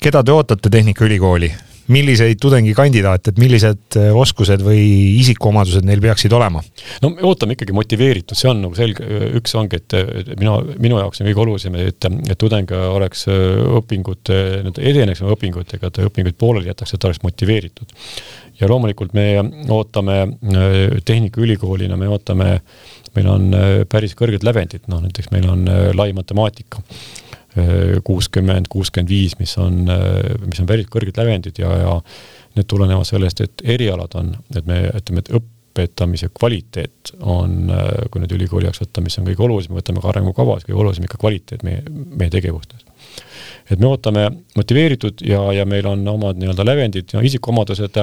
keda 0.00 0.22
te 0.22 0.36
ootate 0.36 0.70
Tehnikaülikooli? 0.72 1.52
Milliseid 1.92 2.38
tudengikandidaate, 2.40 3.32
et 3.32 3.40
millised 3.40 3.98
äh, 3.98 4.08
oskused 4.16 4.62
või 4.64 4.80
isikuomadused 5.18 5.86
neil 5.88 6.02
peaksid 6.04 6.34
olema? 6.36 6.62
no 7.02 7.12
me 7.14 7.24
ootame 7.26 7.56
ikkagi 7.56 7.76
motiveeritud, 7.76 8.38
see 8.38 8.50
on 8.50 8.62
nagu 8.66 8.76
selge, 8.76 9.06
üks 9.38 9.54
ongi, 9.58 9.80
et 9.80 10.34
mina, 10.40 10.58
minu 10.80 11.00
jaoks 11.00 11.22
on 11.22 11.30
kõige 11.30 11.44
olulisem, 11.44 11.78
et, 11.80 12.08
et 12.08 12.38
tudeng 12.40 12.72
oleks 12.78 13.24
äh, 13.32 13.62
õpingute, 13.80 14.40
edeneks 14.76 15.24
oma 15.24 15.36
õpingutega, 15.36 15.92
et 15.92 16.02
õpinguid 16.08 16.38
pooleli 16.40 16.72
jätaks, 16.72 16.94
et 16.94 17.02
ta 17.02 17.10
oleks 17.10 17.22
motiveeritud. 17.24 17.96
ja 18.60 18.68
loomulikult 18.68 19.14
me 19.16 19.28
ootame 19.74 20.18
äh, 20.24 20.98
Tehnikaülikoolina, 21.04 21.96
me 21.96 22.10
ootame, 22.12 22.58
meil 23.16 23.30
on 23.32 23.48
päris 23.88 24.12
kõrged 24.14 24.44
lävendid, 24.44 24.84
noh 24.92 25.00
näiteks 25.02 25.32
meil 25.32 25.48
on 25.48 25.64
lai 25.96 26.12
matemaatika 26.14 26.84
kuuskümmend, 28.04 28.68
kuuskümmend 28.72 29.10
viis, 29.12 29.36
mis 29.40 29.54
on, 29.60 29.84
mis 30.46 30.60
on 30.62 30.68
päris 30.68 30.88
kõrged 30.90 31.18
lävendid 31.18 31.60
ja, 31.62 31.70
ja 31.82 31.94
need 32.56 32.68
tulenevad 32.70 33.06
sellest, 33.08 33.42
et 33.44 33.64
erialad 33.76 34.16
on, 34.18 34.34
et 34.56 34.66
me 34.68 34.82
ütleme, 34.88 35.22
et 35.22 35.30
õpetamise 35.38 36.30
kvaliteet 36.34 37.14
on, 37.20 37.70
kui 38.10 38.22
nüüd 38.22 38.34
ülikooli 38.38 38.68
jaoks 38.68 38.82
võtta, 38.82 39.04
mis 39.04 39.18
on 39.20 39.28
kõige 39.28 39.44
olulisem, 39.46 39.76
võtame 39.78 40.02
ka 40.02 40.10
arengukavas, 40.12 40.66
kõige 40.66 40.80
olulisem 40.82 41.06
ikka 41.06 41.20
kvaliteet 41.22 41.64
meie, 41.66 41.84
meie 41.88 42.32
tegevustes. 42.34 42.84
et 43.70 43.78
me 43.78 43.86
ootame 43.86 44.28
motiveeritud 44.56 45.22
ja, 45.28 45.42
ja 45.52 45.66
meil 45.68 45.86
on 45.86 46.06
omad 46.08 46.38
nii-öelda 46.40 46.64
lävendid 46.66 47.12
ja 47.12 47.22
isikuomadused, 47.22 48.00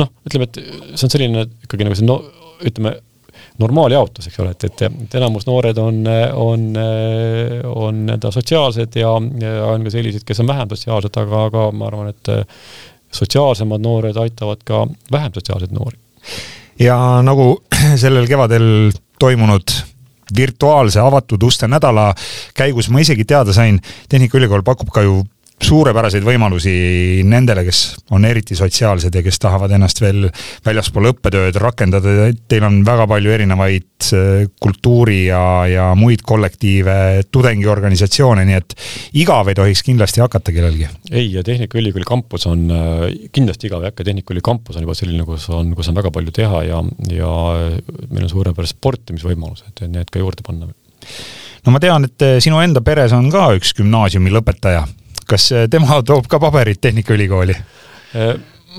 noh, 0.00 0.12
ütleme, 0.26 0.48
et 0.48 0.60
see 0.96 1.06
on 1.06 1.12
selline 1.12 1.46
ikkagi 1.66 1.86
nagu 1.86 1.98
see 1.98 2.08
no 2.08 2.22
ütleme, 2.62 2.96
normaaljaotus, 3.62 4.28
eks 4.28 4.40
ole, 4.42 4.54
et, 4.56 4.66
et, 4.68 4.86
et 5.06 5.18
enamus 5.20 5.46
noored 5.48 5.78
on, 5.80 6.00
on, 6.38 6.64
on 7.72 8.00
nii-öelda 8.06 8.32
sotsiaalsed 8.34 8.98
ja, 9.00 9.12
ja 9.42 9.52
on 9.70 9.86
ka 9.86 9.94
sellised, 9.94 10.26
kes 10.28 10.42
on 10.42 10.50
vähem 10.50 10.72
sotsiaalsed, 10.72 11.20
aga, 11.22 11.44
aga 11.50 11.68
ma 11.76 11.88
arvan, 11.90 12.10
et 12.12 12.32
sotsiaalsemad 13.12 13.82
noored 13.84 14.16
aitavad 14.16 14.62
ka 14.64 14.86
vähem 15.12 15.32
sotsiaalseid 15.34 15.72
noori. 15.76 15.96
ja 16.80 16.96
nagu 17.22 17.62
sellel 18.02 18.28
kevadel 18.28 18.92
toimunud 19.20 19.74
virtuaalse 20.36 21.00
avatud 21.00 21.42
uste 21.42 21.68
nädala 21.68 22.12
käigus 22.56 22.88
ma 22.90 23.02
isegi 23.02 23.24
teada 23.28 23.52
sain, 23.52 23.80
Tehnikaülikool 24.08 24.62
pakub 24.64 24.88
ka 24.94 25.02
ju 25.04 25.22
suurepäraseid 25.62 26.24
võimalusi 26.26 26.72
nendele, 27.28 27.64
kes 27.66 27.80
on 28.14 28.24
eriti 28.26 28.56
sotsiaalsed 28.58 29.14
ja 29.14 29.22
kes 29.24 29.38
tahavad 29.42 29.72
ennast 29.76 30.00
veel 30.02 30.26
väljaspool 30.66 31.10
õppetööd 31.12 31.58
rakendada, 31.62 32.30
teil 32.50 32.66
on 32.66 32.80
väga 32.86 33.06
palju 33.10 33.34
erinevaid 33.34 34.08
äh, 34.16 34.44
kultuuri 34.62 35.24
ja, 35.28 35.42
ja 35.70 35.88
muid 35.98 36.24
kollektiive, 36.26 36.96
tudengiorganisatsioone, 37.30 38.46
nii 38.48 38.58
et 38.58 38.76
igav 39.22 39.50
ei 39.50 39.58
tohiks 39.58 39.84
kindlasti 39.86 40.24
hakata 40.24 40.54
kellelgi. 40.54 40.88
ei, 41.10 41.28
ja 41.32 41.44
Tehnikaülikooli 41.46 42.06
kampus 42.08 42.48
on 42.50 42.66
äh, 42.72 43.04
kindlasti 43.34 43.70
igav 43.70 43.84
ei 43.84 43.92
hakka, 43.92 44.06
Tehnikaülikooli 44.08 44.44
kampus 44.52 44.78
on 44.78 44.86
juba 44.86 44.96
selline, 44.98 45.26
kus 45.28 45.48
on, 45.52 45.74
kus 45.78 45.92
on 45.92 45.98
väga 45.98 46.14
palju 46.14 46.34
teha 46.34 46.64
ja, 46.68 46.82
ja 47.12 47.30
meil 48.08 48.26
on 48.26 48.32
suurepärased 48.32 48.78
sportimisvõimalused, 48.78 49.86
need 49.92 50.10
ka 50.10 50.22
juurde 50.22 50.44
panna. 50.46 50.72
No 51.62 51.74
ma 51.74 51.78
tean, 51.82 52.08
et 52.08 52.24
sinu 52.42 52.58
enda 52.58 52.82
peres 52.82 53.14
on 53.14 53.28
ka 53.30 53.52
üks 53.54 53.70
gümnaasiumi 53.78 54.32
lõpetaja 54.34 54.82
kas 55.28 55.50
äh, 55.52 55.68
tema 55.70 56.00
toob 56.06 56.28
ka 56.30 56.40
paberid 56.42 56.80
Tehnikaülikooli? 56.82 57.56
Äh, 58.16 58.32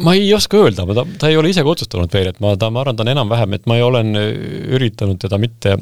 ma 0.03 0.15
ei 0.17 0.31
oska 0.33 0.57
öelda, 0.63 0.85
ta, 0.95 1.05
ta 1.19 1.29
ei 1.29 1.37
ole 1.37 1.51
ise 1.53 1.63
ka 1.65 1.73
otsustanud 1.73 2.13
veel, 2.13 2.31
et 2.31 2.39
ma, 2.43 2.55
ta, 2.59 2.69
ma 2.73 2.81
arvan, 2.81 2.97
ta 2.97 3.05
on 3.05 3.13
enam-vähem, 3.13 3.57
et 3.57 3.67
ma 3.69 3.77
ei 3.77 3.85
olen 3.85 4.15
äh, 4.19 4.31
üritanud 4.77 5.21
teda 5.21 5.39
mitte, 5.41 5.77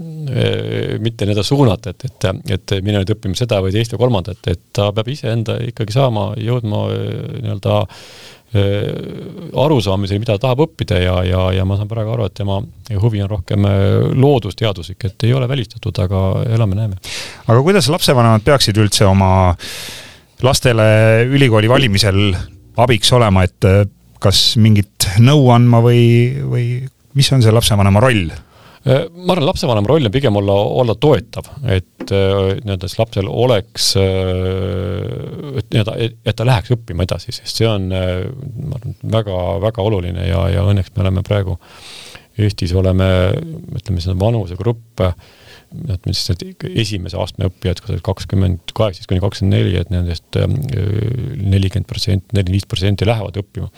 mitte 1.02 1.28
nii-öelda 1.28 1.46
suunata, 1.48 1.96
et, 1.96 2.10
et, 2.10 2.28
et 2.58 2.76
mine 2.84 3.02
nüüd 3.02 3.16
õppima 3.16 3.40
seda 3.40 3.62
või 3.64 3.74
teist 3.76 3.96
või 3.96 4.06
kolmandat, 4.06 4.44
et 4.52 4.68
ta 4.76 4.92
peab 4.96 5.10
iseenda 5.12 5.58
ikkagi 5.72 5.96
saama, 5.96 6.32
jõudma 6.40 6.86
nii-öelda 6.92 7.82
arusaamiseni, 8.52 10.20
mida 10.20 10.34
ta 10.36 10.50
tahab 10.50 10.66
õppida 10.66 10.98
ja, 11.00 11.14
ja, 11.24 11.46
ja 11.56 11.64
ma 11.64 11.78
saan 11.80 11.88
praegu 11.88 12.12
aru, 12.12 12.26
et 12.28 12.36
tema 12.36 12.58
huvi 13.00 13.22
on 13.24 13.30
rohkem 13.32 13.64
loodusteaduslik, 14.20 15.06
et 15.08 15.24
ei 15.24 15.32
ole 15.32 15.48
välistatud, 15.48 15.96
aga 16.04 16.20
elame-näeme. 16.58 17.00
aga 17.46 17.60
kuidas 17.64 17.88
lapsevanemad 17.88 18.44
peaksid 18.44 18.76
üldse 18.84 19.08
oma 19.08 19.32
äh, 19.54 20.11
lastele 20.46 20.86
ülikooli 21.30 21.70
valimisel 21.70 22.32
abiks 22.82 23.12
olema, 23.14 23.46
et 23.48 23.68
äh, 23.68 23.84
kas 24.22 24.56
mingit 24.62 25.10
nõu 25.22 25.50
andma 25.54 25.82
või, 25.84 26.04
või 26.46 26.66
mis 27.18 27.32
on 27.36 27.44
see 27.44 27.54
lapsevanema 27.54 28.02
roll? 28.04 28.30
Äh, 28.82 29.06
ma 29.14 29.36
arvan, 29.36 29.48
lapsevanema 29.52 29.92
roll 29.92 30.10
on 30.10 30.14
pigem 30.14 30.38
olla, 30.42 30.56
olla 30.82 30.96
toetav, 30.98 31.50
et 31.66 32.06
äh, 32.10 32.54
nii-öelda 32.62 32.90
siis 32.90 33.02
lapsel 33.02 33.30
oleks, 33.30 33.92
et 34.02 35.68
nii-öelda, 35.68 35.98
et 36.02 36.38
ta 36.38 36.48
läheks 36.48 36.74
õppima 36.78 37.06
edasi, 37.08 37.34
sest 37.36 37.62
see 37.62 37.70
on, 37.70 37.92
ma 37.92 38.80
arvan, 38.80 38.98
väga, 39.18 39.44
väga 39.68 39.86
oluline 39.86 40.30
ja, 40.30 40.48
ja 40.56 40.66
õnneks 40.70 40.96
me 40.96 41.06
oleme 41.06 41.26
praegu 41.28 41.60
Eestis 42.40 42.72
oleme, 42.78 43.06
ütleme, 43.76 44.02
see 44.02 44.16
vanusegrupp 44.18 45.04
äh, 45.04 45.16
siis 46.12 46.30
need 46.32 46.66
esimese 46.84 47.20
astme 47.22 47.48
õppijad, 47.50 47.82
kusagil 47.84 48.04
kakskümmend, 48.06 48.74
kaheksateist 48.78 49.10
kuni 49.10 49.24
kakskümmend 49.24 49.56
neli, 49.58 49.76
et 49.80 49.92
nendest 49.94 50.40
ähm, 50.40 50.58
nelikümmend 51.42 51.88
protsenti, 51.90 52.28
nelikümmend 52.36 52.58
viis 52.58 52.68
protsenti 52.70 53.08
lähevad 53.08 53.40
õppima. 53.42 53.70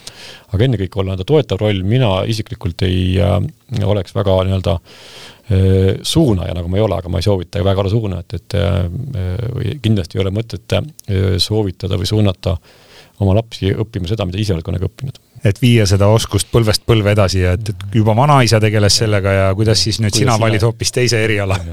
aga 0.51 0.67
ennekõike 0.67 0.99
olla 0.99 1.13
nii-öelda 1.13 1.27
toetav 1.29 1.61
roll, 1.61 1.83
mina 1.87 2.11
isiklikult 2.29 2.85
ei 2.87 3.19
äh, 3.21 3.37
oleks 3.85 4.15
väga 4.15 4.37
nii-öelda 4.47 4.77
äh, 4.77 5.99
suunaja, 6.01 6.55
nagu 6.57 6.71
ma 6.71 6.79
ei 6.79 6.85
ole, 6.85 6.97
aga 7.01 7.11
ma 7.13 7.21
ei 7.21 7.27
soovita 7.27 7.63
väga 7.65 7.83
olla 7.83 7.93
suunajat, 7.93 8.39
et 8.39 8.57
äh, 8.59 9.77
kindlasti 9.83 10.19
ei 10.19 10.25
ole 10.25 10.33
mõtet 10.35 10.77
äh, 10.79 11.37
soovitada 11.41 11.99
või 12.01 12.09
suunata 12.09 12.57
oma 13.23 13.37
lapsi 13.39 13.73
õppima 13.73 14.09
seda, 14.09 14.27
mida 14.29 14.41
ise 14.41 14.55
oled 14.55 14.65
kunagi 14.65 14.89
õppinud 14.89 15.21
et 15.43 15.59
viia 15.59 15.85
seda 15.89 16.07
oskust 16.07 16.47
põlvest 16.53 16.85
põlve 16.87 17.11
edasi 17.11 17.41
ja 17.43 17.57
et, 17.57 17.73
et 17.73 17.97
juba 17.97 18.15
vanaisa 18.15 18.61
tegeles 18.63 18.95
sellega 19.01 19.33
ja 19.35 19.47
kuidas 19.57 19.81
siis 19.83 19.99
nüüd 19.99 20.13
kuidas 20.13 20.23
sina 20.23 20.37
valid 20.39 20.63
hoopis 20.63 20.93
teise 20.95 21.19
eriala? 21.23 21.57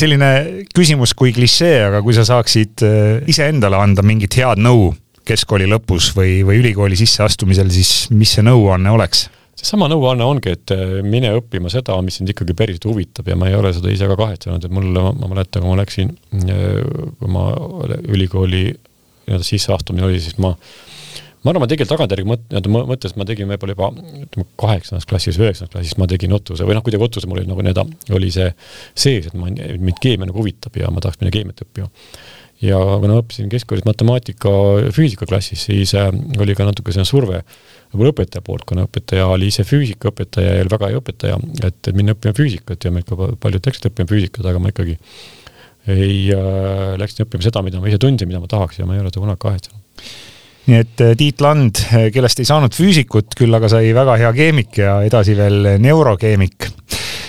selline 0.00 0.30
küsimus 0.74 1.14
kui 1.18 1.34
klišee, 1.36 1.78
aga 1.90 2.02
kui 2.04 2.14
sa 2.16 2.24
saaksid 2.26 2.84
äh, 2.86 3.28
iseendale 3.30 3.78
anda 3.78 4.04
mingit 4.06 4.38
head 4.40 4.62
nõu 4.62 4.90
keskkooli 5.26 5.66
lõpus 5.68 6.12
või, 6.16 6.40
või 6.46 6.60
ülikooli 6.62 6.98
sisseastumisel, 6.98 7.70
siis 7.74 8.06
mis 8.14 8.36
see 8.36 8.46
nõuanne 8.46 8.94
oleks? 8.94 9.26
seesama 9.56 9.86
nõuanne 9.88 10.24
ongi, 10.26 10.52
et 10.52 10.72
äh, 10.74 10.98
mine 11.06 11.30
õppima 11.38 11.70
seda, 11.72 11.96
mis 12.04 12.18
sind 12.20 12.30
ikkagi 12.30 12.54
päriselt 12.56 12.84
huvitab 12.86 13.28
ja 13.30 13.38
ma 13.40 13.48
ei 13.48 13.56
ole 13.56 13.72
seda 13.74 13.88
ise 13.92 14.08
ka 14.10 14.18
kahetsenud, 14.18 14.64
et 14.64 14.74
mul, 14.74 14.90
ma 14.92 15.30
mäletan, 15.30 15.64
kui 15.64 15.70
ma 15.70 15.78
läksin, 15.80 16.12
äh, 16.42 16.82
kui 17.20 17.32
ma 17.32 17.48
ülikooli 18.12 18.68
nii-öelda 19.26 19.46
sisseastumine 19.46 20.06
oli, 20.08 20.22
siis 20.22 20.38
ma 20.42 20.54
ma 21.46 21.52
arvan, 21.52 21.62
ma 21.62 21.68
tegelikult 21.70 21.92
tagantjärgi 21.94 22.26
mõt-, 22.26 22.46
nii-öelda 22.50 22.86
mõttes 22.90 23.14
ma 23.18 23.26
tegin 23.28 23.50
võib-olla 23.52 23.76
juba 23.76 23.90
ütleme 24.24 24.46
kaheksandas 24.58 25.06
klassis, 25.06 25.38
üheksandas 25.38 25.72
klassis 25.74 25.98
ma 26.00 26.08
tegin 26.10 26.34
otsuse 26.34 26.66
või 26.66 26.74
noh, 26.74 26.82
kuidagi 26.86 27.06
otsuse 27.06 27.30
mul 27.30 27.42
oli 27.42 27.50
nagu 27.50 27.62
nii-öelda, 27.62 27.84
oli 28.16 28.32
see 28.34 28.48
sees, 28.98 29.28
et 29.30 29.36
ma, 29.38 29.52
mind 29.52 30.00
keemia 30.02 30.26
nagu 30.26 30.42
huvitab 30.42 30.74
ja 30.80 30.90
ma 30.90 31.04
tahaks 31.04 31.22
minna 31.22 31.34
keemiat 31.34 31.62
õppima. 31.62 31.86
ja 32.64 32.80
kuna 33.04 33.20
õppisin 33.20 33.52
keskkoolis 33.52 33.86
matemaatika, 33.86 34.50
füüsika 34.96 35.28
klassis, 35.28 35.68
siis 35.68 35.94
äh, 35.94 36.10
oli 36.40 36.56
ka 36.58 36.66
natuke 36.66 36.94
selline 36.94 37.08
surve 37.08 37.42
võib-olla 37.92 38.14
õpetaja 38.14 38.42
poolt, 38.42 38.66
kuna 38.66 38.86
õpetaja 38.88 39.26
oli 39.30 39.52
ise 39.52 39.64
füüsikaõpetaja 39.68 40.58
ja 40.58 40.68
väga 40.70 40.90
hea 40.90 41.02
õpetaja, 41.02 41.38
et, 41.68 41.94
minna 41.94 42.16
õppima 42.16 42.34
füüsikat 42.36 42.88
ja 42.88 42.94
meil 42.94 43.06
ka 43.06 43.34
paljud 43.40 43.70
läksid 43.70 43.90
õppima 43.92 44.10
füüsikat, 44.10 44.48
aga 44.50 44.62
ma 44.62 44.72
ikkagi 44.74 44.98
ei 45.92 46.30
äh,, 46.34 46.94
läksin 47.00 47.26
õppima 47.26 47.44
seda, 47.46 47.62
mida 47.66 47.82
ma 47.82 47.90
ise 47.90 48.00
tundsin, 48.02 48.28
mida 48.30 48.40
ma 48.42 48.50
tahaks 48.50 48.80
ja 48.80 48.88
ma 48.88 48.96
ei 48.96 49.02
ole 49.02 49.12
seda 49.12 49.24
kunagi 49.24 49.42
kahetsenud 49.44 49.84
nii 50.66 50.80
et 50.82 51.02
äh, 51.04 51.12
Tiit 51.18 51.42
Land, 51.44 51.82
äh, 51.94 52.08
kellest 52.14 52.40
ei 52.42 52.48
saanud 52.48 52.74
füüsikut, 52.74 53.36
küll 53.38 53.54
aga 53.54 53.70
sai 53.70 53.92
väga 53.96 54.16
hea 54.22 54.32
keemik 54.36 54.80
ja 54.82 54.98
edasi 55.06 55.36
veel 55.38 55.76
neurokeemik. 55.82 56.72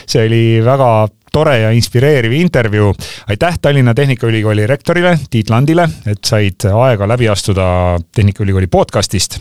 see 0.07 0.23
oli 0.25 0.43
väga 0.63 0.89
tore 1.33 1.57
ja 1.59 1.71
inspireeriv 1.75 2.33
intervjuu. 2.33 2.93
aitäh 3.27 3.59
Tallinna 3.61 3.93
Tehnikaülikooli 3.93 4.67
rektorile 4.67 5.17
Tiit 5.29 5.49
Landile, 5.49 5.89
et 6.05 6.23
said 6.25 6.65
aega 6.71 7.07
läbi 7.07 7.29
astuda 7.29 7.99
Tehnikaülikooli 8.15 8.67
podcastist 8.67 9.39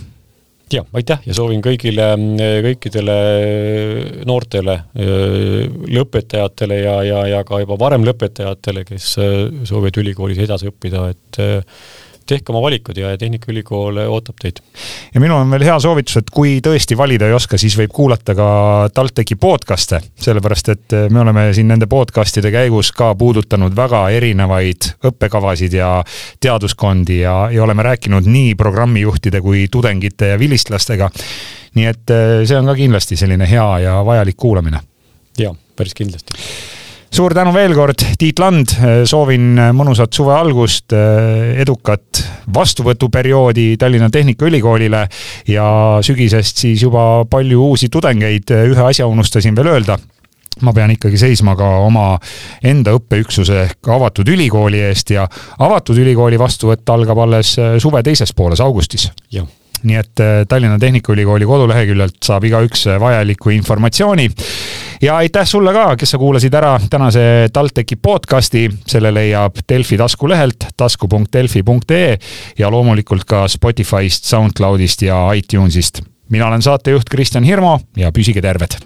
ja 0.73 0.83
aitäh 0.99 1.23
ja 1.27 1.35
soovin 1.37 1.61
kõigile, 1.63 2.09
kõikidele 2.65 3.17
noortele 4.27 4.79
lõpetajatele 5.97 6.81
ja, 6.81 6.97
ja, 7.07 7.21
ja 7.31 7.45
ka 7.47 7.61
juba 7.63 7.79
varem 7.81 8.07
lõpetajatele, 8.07 8.83
kes 8.89 9.13
soovivad 9.17 10.01
ülikoolis 10.03 10.43
edasi 10.43 10.71
õppida, 10.73 11.07
et 11.15 11.41
tehke 12.27 12.53
oma 12.53 12.63
valikud 12.65 12.99
ja 12.99 13.13
Tehnikaülikool 13.19 14.01
ootab 14.07 14.41
teid. 14.43 14.61
ja 15.15 15.21
minul 15.21 15.41
on 15.41 15.51
veel 15.51 15.67
hea 15.69 15.79
soovitus, 15.83 16.21
et 16.21 16.31
kui 16.35 16.59
tõesti 16.65 16.99
valida 16.99 17.29
ei 17.29 17.37
oska, 17.37 17.59
siis 17.59 17.77
võib 17.79 17.95
kuulata 17.95 18.35
ka 18.39 18.49
TalTechi 18.95 19.39
podcast'e, 19.41 20.01
sellepärast 20.23 20.73
et 20.75 20.97
me 21.11 21.23
oleme 21.23 21.49
siin 21.57 21.69
nende 21.73 21.89
podcast'ide 21.91 22.53
käigus 22.55 22.93
ka 22.97 23.13
puudutanud 23.19 23.77
väga 23.77 24.07
erinevaid 24.17 24.91
õppekavasid 25.11 25.77
ja 25.79 25.91
teaduskondi 26.41 27.21
ja, 27.23 27.37
ja 27.53 27.65
oleme 27.65 27.87
rääkinud 27.87 28.27
nii 28.31 28.55
programmijuhtide 28.55 29.41
kui 29.41 29.67
tudengite 29.71 30.35
ja 30.35 30.39
vilistlastega. 30.39 31.11
nii 31.77 31.87
et 31.87 32.11
eh, 32.11 32.41
see 32.49 32.57
on 32.59 32.73
ka 32.73 32.75
kindlasti 32.79 33.17
selline 33.17 33.51
hea 33.51 33.69
ja 33.85 34.01
vajalik 34.05 34.37
kuulamine. 34.37 34.81
jaa, 35.39 35.55
päris 35.77 35.95
kindlasti 35.95 36.76
suur 37.17 37.33
tänu 37.33 37.53
veel 37.55 37.73
kord, 37.73 38.03
Tiit 38.21 38.41
Land, 38.43 38.75
soovin 39.09 39.57
mõnusat 39.77 40.13
suve 40.13 40.35
algust, 40.37 40.93
edukat 40.93 42.21
vastuvõtuperioodi 42.53 43.79
Tallinna 43.81 44.11
Tehnikaülikoolile 44.13 45.01
ja 45.49 45.69
sügisest 46.05 46.61
siis 46.61 46.83
juba 46.85 47.25
palju 47.31 47.63
uusi 47.71 47.89
tudengeid. 47.93 48.53
ühe 48.53 48.85
asja 48.85 49.07
unustasin 49.09 49.57
veel 49.57 49.73
öelda 49.73 49.97
ma 50.61 50.73
pean 50.73 50.93
ikkagi 50.93 51.19
seisma 51.21 51.57
ka 51.57 51.71
oma 51.87 52.19
enda 52.65 52.93
õppeüksuse 52.97 53.63
ehk 53.63 53.93
avatud 53.97 54.29
ülikooli 54.29 54.83
eest 54.91 55.11
ja 55.17 55.29
avatud 55.59 55.97
ülikooli 55.97 56.39
vastuvõtt 56.39 56.89
algab 56.93 57.25
alles 57.25 57.57
suve 57.81 58.03
teises 58.03 58.33
pooles, 58.37 58.61
augustis. 58.61 59.09
Nii 59.83 59.97
et 60.01 60.25
Tallinna 60.49 60.79
Tehnikaülikooli 60.79 61.47
koduleheküljelt 61.47 62.17
saab 62.25 62.45
igaüks 62.49 62.87
vajaliku 63.01 63.51
informatsiooni 63.55 64.29
ja 65.03 65.17
aitäh 65.17 65.47
sulle 65.47 65.73
ka, 65.73 65.97
kes 65.97 66.15
sa 66.15 66.19
kuulasid 66.19 66.55
ära 66.55 66.77
tänase 66.91 67.49
TalTechi 67.53 67.97
podcasti, 67.97 68.67
selle 68.87 69.13
leiab 69.15 69.61
Delfi 69.69 69.99
taskulehelt 70.01 70.69
tasku.delfi.ee 70.77 72.19
ja 72.59 72.71
loomulikult 72.71 73.25
ka 73.25 73.47
Spotify'st, 73.49 74.25
SoundCloud'ist 74.25 75.07
ja 75.07 75.21
iTunes'ist. 75.35 76.03
mina 76.31 76.47
olen 76.47 76.63
saatejuht 76.63 77.09
Kristjan 77.11 77.45
Hirmu 77.45 77.79
ja 77.97 78.13
püsige 78.13 78.43
terved. 78.43 78.81